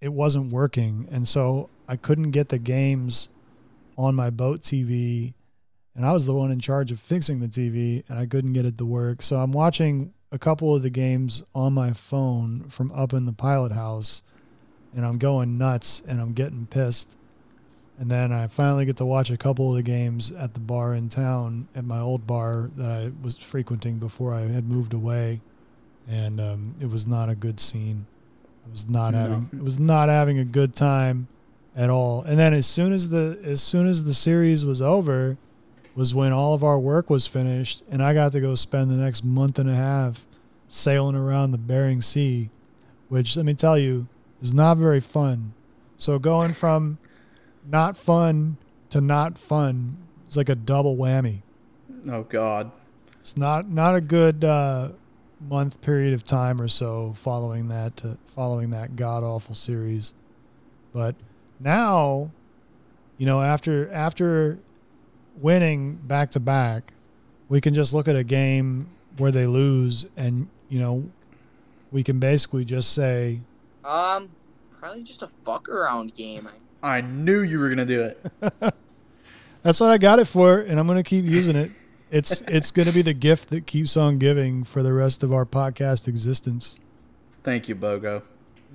[0.00, 3.28] it wasn't working and so I couldn't get the games
[3.96, 5.34] on my boat TV
[5.98, 8.64] and I was the one in charge of fixing the TV and I couldn't get
[8.64, 9.20] it to work.
[9.20, 13.32] So I'm watching a couple of the games on my phone from up in the
[13.32, 14.22] pilot house
[14.94, 17.16] and I'm going nuts and I'm getting pissed.
[17.98, 20.94] And then I finally get to watch a couple of the games at the bar
[20.94, 25.40] in town at my old bar that I was frequenting before I had moved away.
[26.06, 28.06] And um, it was not a good scene.
[28.68, 29.18] I was not No.
[29.18, 31.28] having it was not having a good time
[31.76, 32.22] at all.
[32.22, 35.36] And then as soon as the as soon as the series was over,
[35.94, 38.94] was when all of our work was finished and I got to go spend the
[38.96, 40.26] next month and a half
[40.68, 42.50] sailing around the Bering Sea,
[43.08, 44.06] which let me tell you
[44.42, 45.54] is not very fun.
[45.96, 46.98] So going from
[47.68, 48.58] not fun
[48.90, 49.96] to not fun
[50.28, 51.42] is like a double whammy.
[52.08, 52.70] Oh God.
[53.20, 54.90] It's not not a good uh,
[55.40, 60.14] month period of time or so following that to, following that god awful series.
[60.92, 61.14] But
[61.60, 62.30] now,
[63.16, 64.58] you know, after after
[65.36, 66.92] winning back to back,
[67.48, 71.10] we can just look at a game where they lose, and you know,
[71.90, 73.40] we can basically just say,
[73.84, 74.30] Um,
[74.80, 76.48] probably just a fuck around game.
[76.82, 78.26] I knew you were gonna do it.
[79.62, 81.70] "That's what I got it for, and I'm going to keep using it."
[82.10, 85.32] It's it's going to be the gift that keeps on giving for the rest of
[85.32, 86.80] our podcast existence.
[87.42, 88.22] Thank you, Bogo.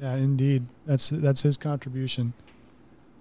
[0.02, 0.68] Yeah, indeed.
[0.86, 2.34] That's that's his contribution.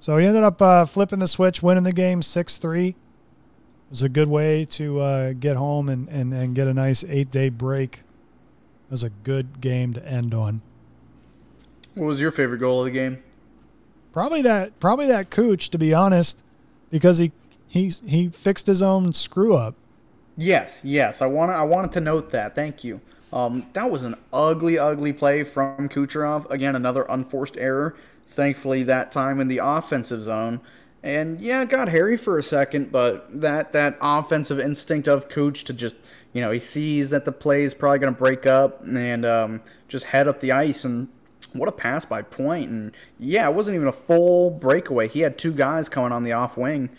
[0.01, 2.89] So he ended up uh, flipping the switch, winning the game six three.
[2.89, 2.97] It
[3.91, 7.31] was a good way to uh, get home and, and, and get a nice eight
[7.31, 7.99] day break.
[7.99, 10.63] It was a good game to end on.
[11.95, 13.23] What was your favorite goal of the game?
[14.13, 16.43] Probably that probably that Cooch, to be honest,
[16.91, 17.33] because he
[17.67, 19.75] he he fixed his own screw up.
[20.37, 21.21] Yes, yes.
[21.21, 22.55] I want I wanted to note that.
[22.55, 23.01] Thank you.
[23.33, 26.51] Um, that was an ugly, ugly play from Kucherov.
[26.51, 27.97] Again, another unforced error.
[28.27, 30.61] Thankfully, that time in the offensive zone.
[31.03, 35.73] And yeah, got hairy for a second, but that that offensive instinct of Cooch to
[35.73, 35.97] just
[36.33, 39.63] you know he sees that the play is probably going to break up and um,
[39.89, 41.09] just head up the ice and
[41.53, 42.71] what a pass by Point.
[42.71, 45.09] And yeah, it wasn't even a full breakaway.
[45.09, 46.91] He had two guys coming on the off wing,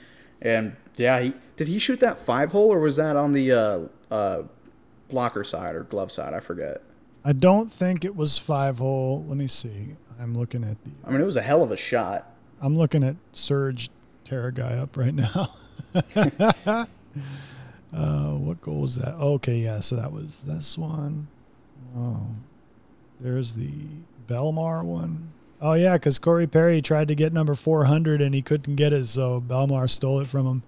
[0.41, 3.79] and yeah, he did he shoot that five hole or was that on the uh,
[4.11, 4.43] uh,
[5.09, 6.33] blocker side or glove side?
[6.33, 6.81] I forget.
[7.25, 9.23] I don't think it was five hole.
[9.27, 9.95] Let me see.
[10.19, 12.29] I'm looking at the I mean, it was a hell of a shot.
[12.61, 13.89] I'm looking at Surge
[14.25, 15.49] Terra guy up right now.
[17.93, 19.15] uh, what goal was that?
[19.15, 21.27] Okay, yeah, so that was this one.
[21.95, 22.27] Oh,
[23.19, 23.71] there's the
[24.27, 25.31] Bellemare one.
[25.61, 29.07] Oh yeah, because Corey Perry tried to get number 400 and he couldn't get it,
[29.07, 30.63] so Bellemare stole it from him.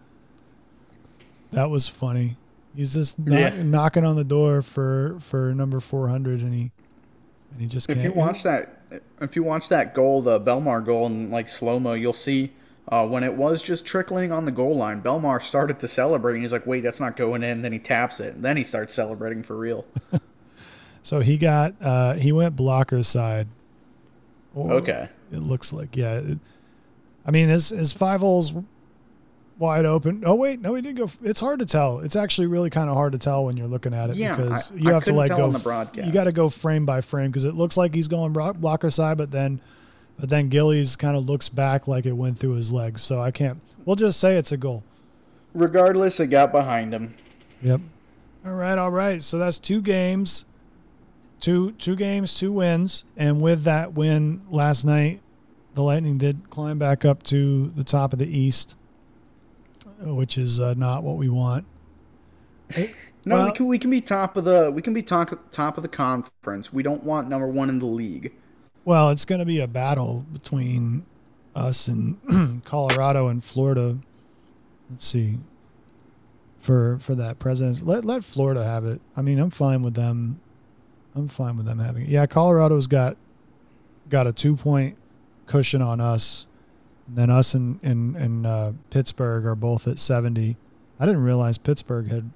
[1.56, 2.38] That was funny.
[2.76, 3.64] He's just knock, Yeah.
[3.64, 6.72] knocking on the door for for number 400, and he
[7.52, 8.14] and he just If can't.
[8.14, 8.82] you watch that,
[9.22, 12.52] if you watch that goal, the Bellemare goal in like slow mo, you'll see
[12.90, 15.02] uh, when it was just trickling on the goal line.
[15.02, 18.20] Bellemare started to celebrate, and he's like, "Wait, that's not going in." Then he taps
[18.20, 19.86] it, and then he starts celebrating for real.
[21.02, 23.48] So he got uh, he went blocker side.
[24.56, 25.08] Or Okay.
[25.32, 26.16] It looks like yeah.
[26.16, 26.40] It,
[27.28, 28.52] I mean, his his five holes
[29.58, 30.24] wide open.
[30.26, 31.10] Oh wait, no, he did go.
[31.24, 32.00] It's hard to tell.
[32.00, 34.72] It's actually really kind of hard to tell when you're looking at it Yeah, because
[34.72, 35.44] I- you I have to like go.
[35.46, 38.08] on the f- You got to go frame by frame because it looks like he's
[38.08, 39.60] going blocker side, but then
[40.20, 43.02] but then Gillies kind of looks back like it went through his legs.
[43.02, 43.60] So I can't.
[43.86, 44.84] We'll just say it's a goal.
[45.54, 47.16] Regardless, it got behind him.
[47.62, 47.82] Yep.
[48.46, 49.22] All right, all right.
[49.22, 50.46] So that's two games,
[51.40, 55.22] two two games, two wins, and with that win last night,
[55.74, 58.76] the Lightning did climb back up to the top of the East,
[60.06, 61.66] which is uh, not what we want.
[63.26, 65.78] No, Well- we can we can be top of the we can be top top
[65.78, 66.72] of the conference.
[66.72, 68.34] We don't want number one in the league.
[68.84, 71.06] Well, it's going to be a battle between
[71.56, 73.98] us and Colorado and Florida.
[74.92, 75.40] Let's see.
[76.60, 79.00] For for that president, let let Florida have it.
[79.16, 80.40] I mean, I'm fine with them.
[81.16, 82.10] I'm fine with them having it.
[82.10, 83.18] Yeah, Colorado's got
[84.10, 84.98] got a two point
[85.46, 86.48] cushion on us.
[87.08, 90.58] And then us and and, and uh, Pittsburgh are both at 70.
[91.00, 92.32] I didn't realize Pittsburgh had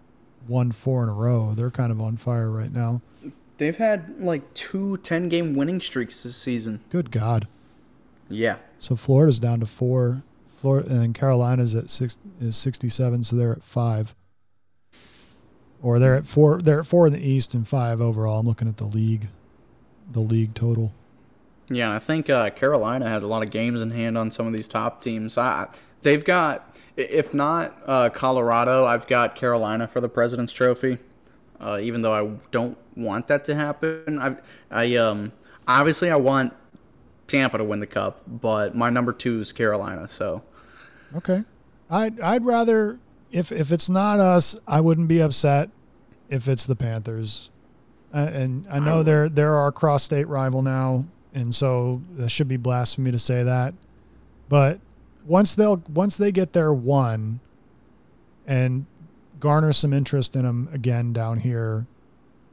[0.48, 1.54] won four in a row.
[1.54, 3.02] They're kind of on fire right now.
[3.58, 6.82] They've had like two 10 game winning streaks this season.
[6.90, 7.48] Good God.
[8.30, 8.58] Yeah.
[8.80, 10.24] So Florida's down to four.
[10.60, 14.14] Florida and Carolina's at six is sixty seven, so they're at five.
[15.82, 16.62] Or they're at four.
[16.62, 18.40] They're at four in the East and five overall.
[18.40, 19.30] I'm looking at the league,
[20.12, 20.94] the league total.
[21.70, 24.54] Yeah, I think uh, Carolina has a lot of games in hand on some of
[24.54, 25.38] these top teams.
[25.38, 25.68] I,
[26.02, 30.98] they've got, if not uh, Colorado, I've got Carolina for the President's Trophy.
[31.60, 34.36] Uh, even though I don't want that to happen, I,
[34.72, 35.32] I um,
[35.68, 36.54] obviously I want
[37.28, 40.08] Tampa to win the cup, but my number two is Carolina.
[40.10, 40.42] So
[41.16, 41.44] Okay,
[41.90, 43.00] I'd I'd rather
[43.32, 45.70] if if it's not us, I wouldn't be upset
[46.30, 47.50] if it's the Panthers.
[48.14, 52.48] Uh, and I know they're they're our cross state rival now, and so that should
[52.48, 53.74] be blasphemy to say that.
[54.48, 54.80] But
[55.26, 57.40] once they'll once they get their one,
[58.48, 58.86] and
[59.40, 61.86] garner some interest in them again down here,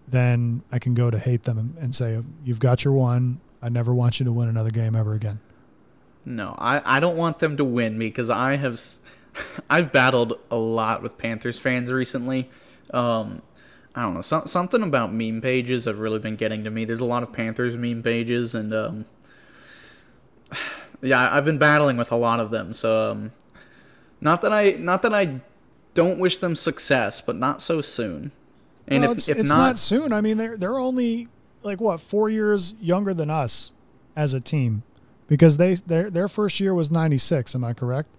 [0.07, 3.41] then I can go to hate them and say you've got your one.
[3.63, 5.41] I never want you to win another game ever again.
[6.25, 8.81] no, I, I don't want them to win because I have
[9.71, 12.51] I've battled a lot with Panthers fans recently.
[12.93, 13.43] Um,
[13.97, 16.85] I don't know some, something about meme pages have really been getting to me.
[16.85, 19.05] There's a lot of Panthers meme pages, and um,
[21.03, 22.75] yeah, I've been battling with a lot of them.
[22.75, 23.33] So um,
[24.21, 25.41] not that I not that I
[25.95, 28.33] don't wish them success, but not so soon.
[28.87, 30.13] And well, if it's, if it's not, not, soon.
[30.13, 31.29] I mean, they're they're only
[31.63, 33.73] like what four years younger than us
[34.15, 34.83] as a team,
[35.27, 37.55] because they their their first year was '96.
[37.55, 38.11] Am I correct?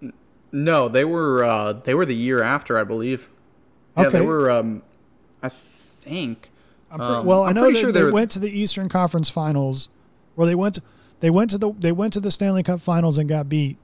[0.51, 3.29] no, they were uh, they were the year after, I believe.
[3.95, 4.19] Yeah, Okay.
[4.19, 4.49] they were.
[4.49, 4.81] Um,
[5.43, 6.49] I think.
[6.91, 9.29] I'm pre- Um, well, I I'm know pretty sure they went to the Eastern Conference
[9.29, 9.89] Finals,
[10.35, 10.81] where they went to,
[11.19, 13.77] they went to the they went to the Stanley Cup Finals and got beat,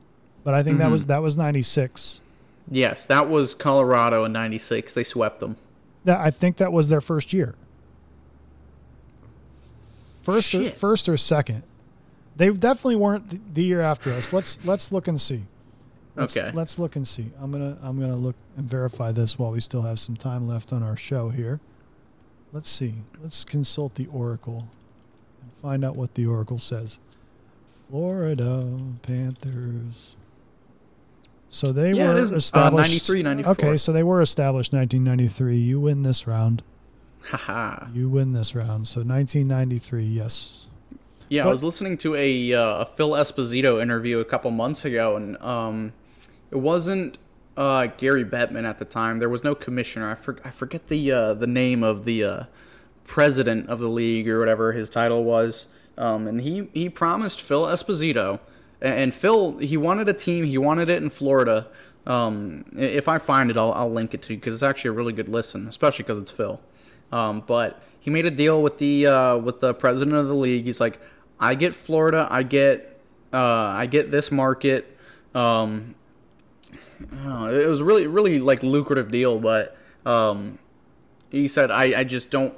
[0.43, 0.91] but I think that Mm-hmm.
[0.93, 2.21] was that was '96.
[2.71, 4.93] Yes, that was Colorado in '96.
[4.93, 5.57] They swept them.
[6.05, 7.55] That I think that was their first year.
[10.21, 11.63] First, or, first or second,
[12.37, 14.31] they definitely weren't the, the year after us.
[14.31, 15.43] Let's let's look and see.
[16.15, 16.51] Let's, Okay.
[16.53, 17.31] Let's look and see.
[17.41, 20.71] I'm gonna I'm gonna look and verify this while we still have some time left
[20.71, 21.59] on our show here.
[22.51, 22.95] Let's see.
[23.21, 24.67] Let's consult the Oracle
[25.41, 26.99] and find out what the Oracle says.
[27.89, 30.15] Florida Panthers.
[31.49, 33.51] So they Yeah, it were uh, established 93, 94.
[33.51, 35.57] Okay, so they were established 1993.
[35.57, 36.63] You win this round.
[37.25, 37.87] Haha.
[37.93, 38.87] You win this round.
[38.87, 40.67] So 1993, yes.
[41.29, 45.15] Yeah, I was listening to a, uh, a Phil Esposito interview a couple months ago,
[45.15, 45.93] and um,
[46.53, 47.17] it wasn't
[47.57, 49.17] uh, Gary Bettman at the time.
[49.17, 50.11] There was no commissioner.
[50.11, 52.43] I, for, I forget the uh, the name of the uh,
[53.05, 55.67] president of the league or whatever his title was.
[55.97, 58.39] Um, and he, he promised Phil Esposito,
[58.81, 60.45] and, and Phil he wanted a team.
[60.45, 61.67] He wanted it in Florida.
[62.05, 64.93] Um, if I find it, I'll, I'll link it to you because it's actually a
[64.93, 66.61] really good listen, especially because it's Phil.
[67.11, 70.65] Um, but he made a deal with the uh, with the president of the league.
[70.65, 70.99] He's like,
[71.39, 72.99] I get Florida, I get
[73.33, 74.95] uh, I get this market.
[75.33, 75.95] Um,
[77.11, 80.59] know, it was really really like lucrative deal, but um,
[81.29, 82.53] he said I, I just don't.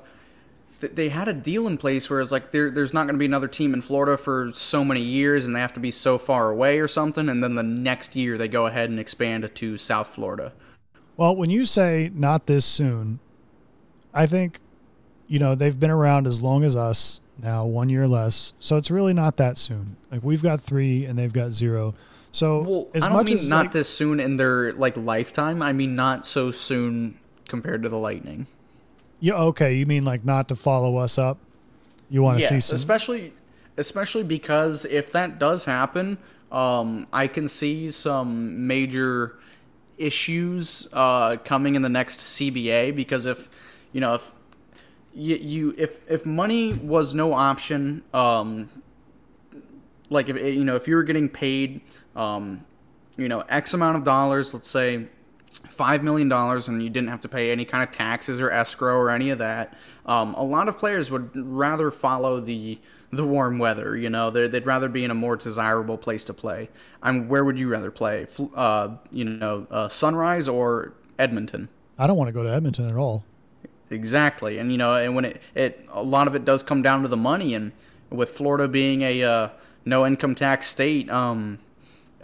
[0.82, 3.20] th- They had a deal in place where it's like there, there's not going to
[3.20, 6.18] be another team in Florida for so many years, and they have to be so
[6.18, 7.30] far away or something.
[7.30, 10.53] And then the next year they go ahead and expand to South Florida.
[11.18, 13.20] Well, when you say not this soon,
[14.13, 14.59] I think,
[15.28, 18.53] you know, they've been around as long as us now, one year less.
[18.59, 19.95] So it's really not that soon.
[20.11, 21.95] Like we've got three and they've got zero.
[22.36, 24.98] So Well, as I don't much mean as not like, this soon in their like
[24.98, 25.62] lifetime.
[25.62, 27.18] I mean not so soon
[27.48, 28.48] compared to the Lightning.
[29.22, 31.38] yeah, okay, you mean like not to follow us up?
[32.10, 32.76] You want to see Yes, some?
[32.76, 33.32] especially
[33.78, 36.18] especially because if that does happen,
[36.52, 39.40] um, I can see some major
[39.98, 43.48] issues uh, coming in the next CBA because if
[43.94, 44.32] you know if
[45.14, 48.70] you, you if if money was no option, um,
[50.10, 51.80] like if you know if you were getting paid,
[52.16, 52.66] um,
[53.18, 55.07] you know X amount of dollars, let's say
[55.70, 58.95] five million dollars, and you didn't have to pay any kind of taxes or escrow
[58.95, 59.74] or any of that.
[60.05, 62.80] Um, a lot of players would rather follow the
[63.11, 63.95] the warm weather.
[63.95, 66.70] You know, They're, they'd rather be in a more desirable place to play.
[67.01, 67.28] I'm.
[67.28, 68.28] Where would you rather play?
[68.55, 71.70] Uh, you know, uh, Sunrise or Edmonton?
[71.97, 73.24] I don't want to go to Edmonton at all.
[73.89, 77.03] Exactly, and you know, and when it, it a lot of it does come down
[77.03, 77.72] to the money, and
[78.09, 79.49] with Florida being a uh,
[79.86, 81.59] no income tax state, um,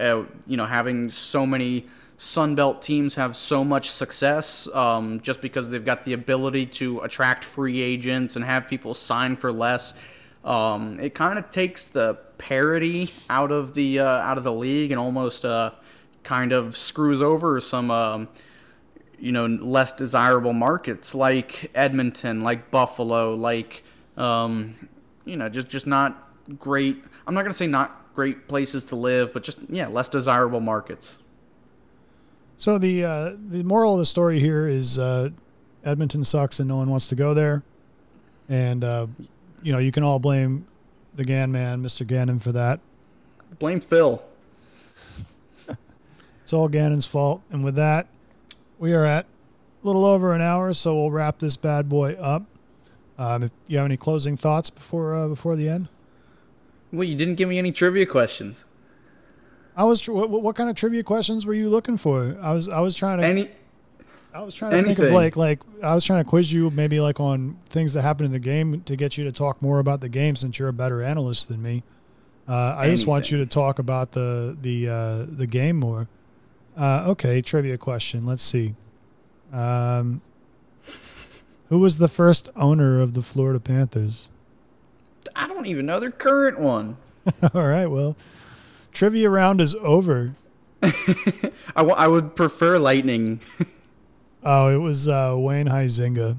[0.02, 1.88] uh, you know, having so many
[2.18, 7.00] Sun Belt teams have so much success, um, just because they've got the ability to
[7.00, 9.94] attract free agents and have people sign for less.
[10.44, 14.92] Um, it kind of takes the parity out of the uh, out of the league
[14.92, 15.72] and almost uh,
[16.24, 17.90] kind of screws over some.
[17.92, 18.28] Um,
[19.22, 23.84] you know less desirable markets like Edmonton, like Buffalo, like
[24.18, 24.90] um,
[25.26, 27.04] you know just just not great.
[27.28, 31.18] I'm not gonna say not great places to live, but just yeah, less desirable markets.
[32.58, 35.30] So the uh, the moral of the story here is uh,
[35.84, 37.64] Edmonton sucks and no one wants to go there,
[38.50, 39.08] and uh,
[39.64, 40.68] you know you can all blame
[41.16, 42.06] the Gan man, Mr.
[42.06, 42.80] Gannon, for that.
[43.60, 44.22] Blame Phil.
[46.44, 47.42] It's all Gannon's fault.
[47.50, 48.08] And with that,
[48.78, 52.44] we are at a little over an hour, so we'll wrap this bad boy up.
[53.18, 55.88] Um, if you have any closing thoughts before uh, before the end,
[56.92, 58.66] Well, you didn't give me any trivia questions.
[59.76, 62.38] I was what, what kind of trivia questions were you looking for?
[62.42, 63.50] I was I was trying to Any
[64.34, 67.00] I was trying to think of like like I was trying to quiz you maybe
[67.00, 70.02] like on things that happen in the game to get you to talk more about
[70.02, 71.84] the game since you're a better analyst than me.
[72.48, 76.08] Uh, I just want you to talk about the the uh, the game more.
[76.78, 78.26] Uh, okay, trivia question.
[78.26, 78.76] Let's see.
[79.54, 80.22] Um,
[81.70, 84.31] who was the first owner of the Florida Panthers?
[85.36, 86.98] I don't even know their current one.
[87.54, 88.18] All right, well,
[88.92, 90.36] trivia round is over.
[90.84, 93.40] I, I would prefer Lightning.
[94.44, 96.36] Oh, it was uh, Wayne Huizinga.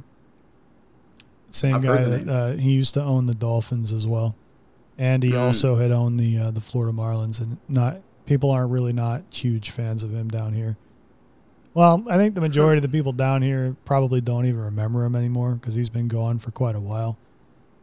[1.50, 4.34] Same I've guy that uh, he used to own the Dolphins as well,
[4.98, 5.38] and he Mm.
[5.38, 7.40] also had owned the uh, the Florida Marlins.
[7.40, 10.76] And not people aren't really not huge fans of him down here.
[11.74, 15.14] Well, I think the majority of the people down here probably don't even remember him
[15.14, 17.16] anymore because he's been gone for quite a while.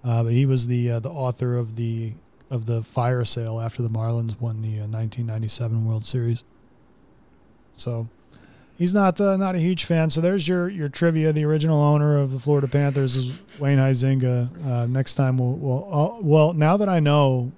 [0.03, 2.13] Uh, but he was the uh, the author of the
[2.49, 6.43] of the fire sale after the Marlins won the uh, 1997 World Series.
[7.73, 8.07] So
[8.77, 10.09] he's not uh, not a huge fan.
[10.09, 11.31] So there's your your trivia.
[11.33, 14.65] The original owner of the Florida Panthers is Wayne Huizinga.
[14.65, 17.51] Uh, next time we'll we'll I'll, well now that I know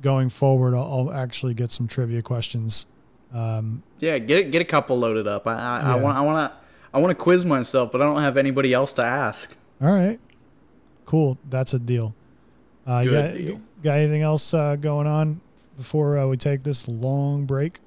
[0.00, 2.86] going forward, I'll, I'll actually get some trivia questions.
[3.32, 5.46] Um, Yeah, get get a couple loaded up.
[5.46, 6.02] I I, I Yeah.
[6.02, 6.58] want I want to
[6.94, 9.56] I want to quiz myself, but I don't have anybody else to ask.
[9.80, 10.20] all right,
[11.12, 11.36] cool.
[11.50, 12.14] That's a deal.
[12.86, 13.60] Uh, you got, deal.
[13.84, 15.42] got anything else uh, going on
[15.76, 17.80] before uh, we take this long break?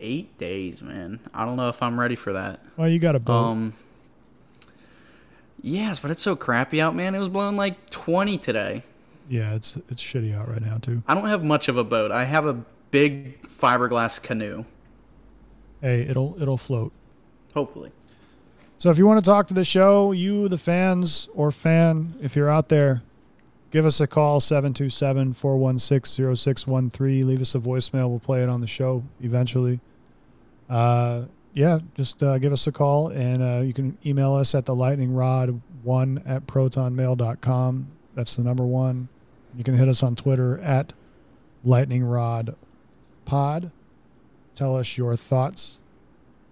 [0.00, 1.18] Eight days, man.
[1.34, 2.60] I don't know if I'm ready for that.
[2.76, 3.44] Well, you got a boat.
[3.44, 3.74] Um.
[5.60, 7.16] Yes, but it's so crappy out, man.
[7.16, 8.84] It was blowing like 20 today.
[9.28, 11.02] yeah, it's it's shitty out right now too.
[11.08, 12.12] I don't have much of a boat.
[12.12, 12.54] I have a
[12.92, 14.64] big fiberglass canoe.
[15.82, 16.92] Hey, it'll it'll float.
[17.52, 17.90] Hopefully.
[18.80, 22.34] So if you want to talk to the show, you, the fans or fan, if
[22.34, 23.02] you're out there,
[23.70, 27.26] give us a call 727-416-0613.
[27.26, 28.08] Leave us a voicemail.
[28.08, 29.80] We'll play it on the show eventually.
[30.70, 34.64] Uh, yeah, just uh, give us a call and uh, you can email us at
[34.64, 37.86] the lightning rod one at protonmail.com.
[38.14, 39.10] That's the number one.
[39.54, 40.94] You can hit us on Twitter at
[41.64, 42.56] lightning rod
[43.26, 43.72] pod.
[44.54, 45.80] Tell us your thoughts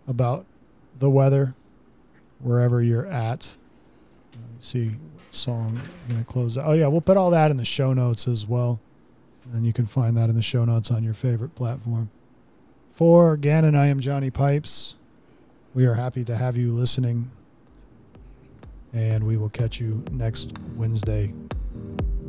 [0.06, 0.44] about
[0.98, 1.54] the weather
[2.40, 3.56] wherever you're at.
[4.60, 6.66] See what song I'm going to close out.
[6.66, 8.80] Oh, yeah, we'll put all that in the show notes as well.
[9.52, 12.10] And you can find that in the show notes on your favorite platform.
[12.92, 14.96] For Gannon, I am Johnny Pipes.
[15.74, 17.30] We are happy to have you listening.
[18.92, 21.32] And we will catch you next Wednesday.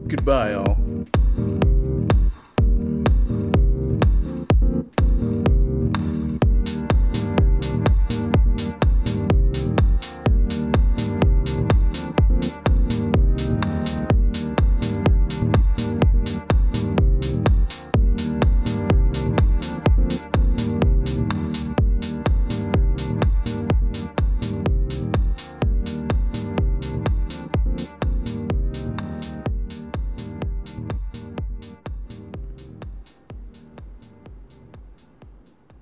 [0.08, 0.78] Goodbye, all.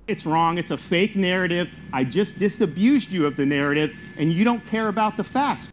[0.08, 0.56] It's wrong.
[0.56, 1.70] It's a fake narrative.
[1.92, 5.70] I just disabused you of the narrative, and you don't care about the facts.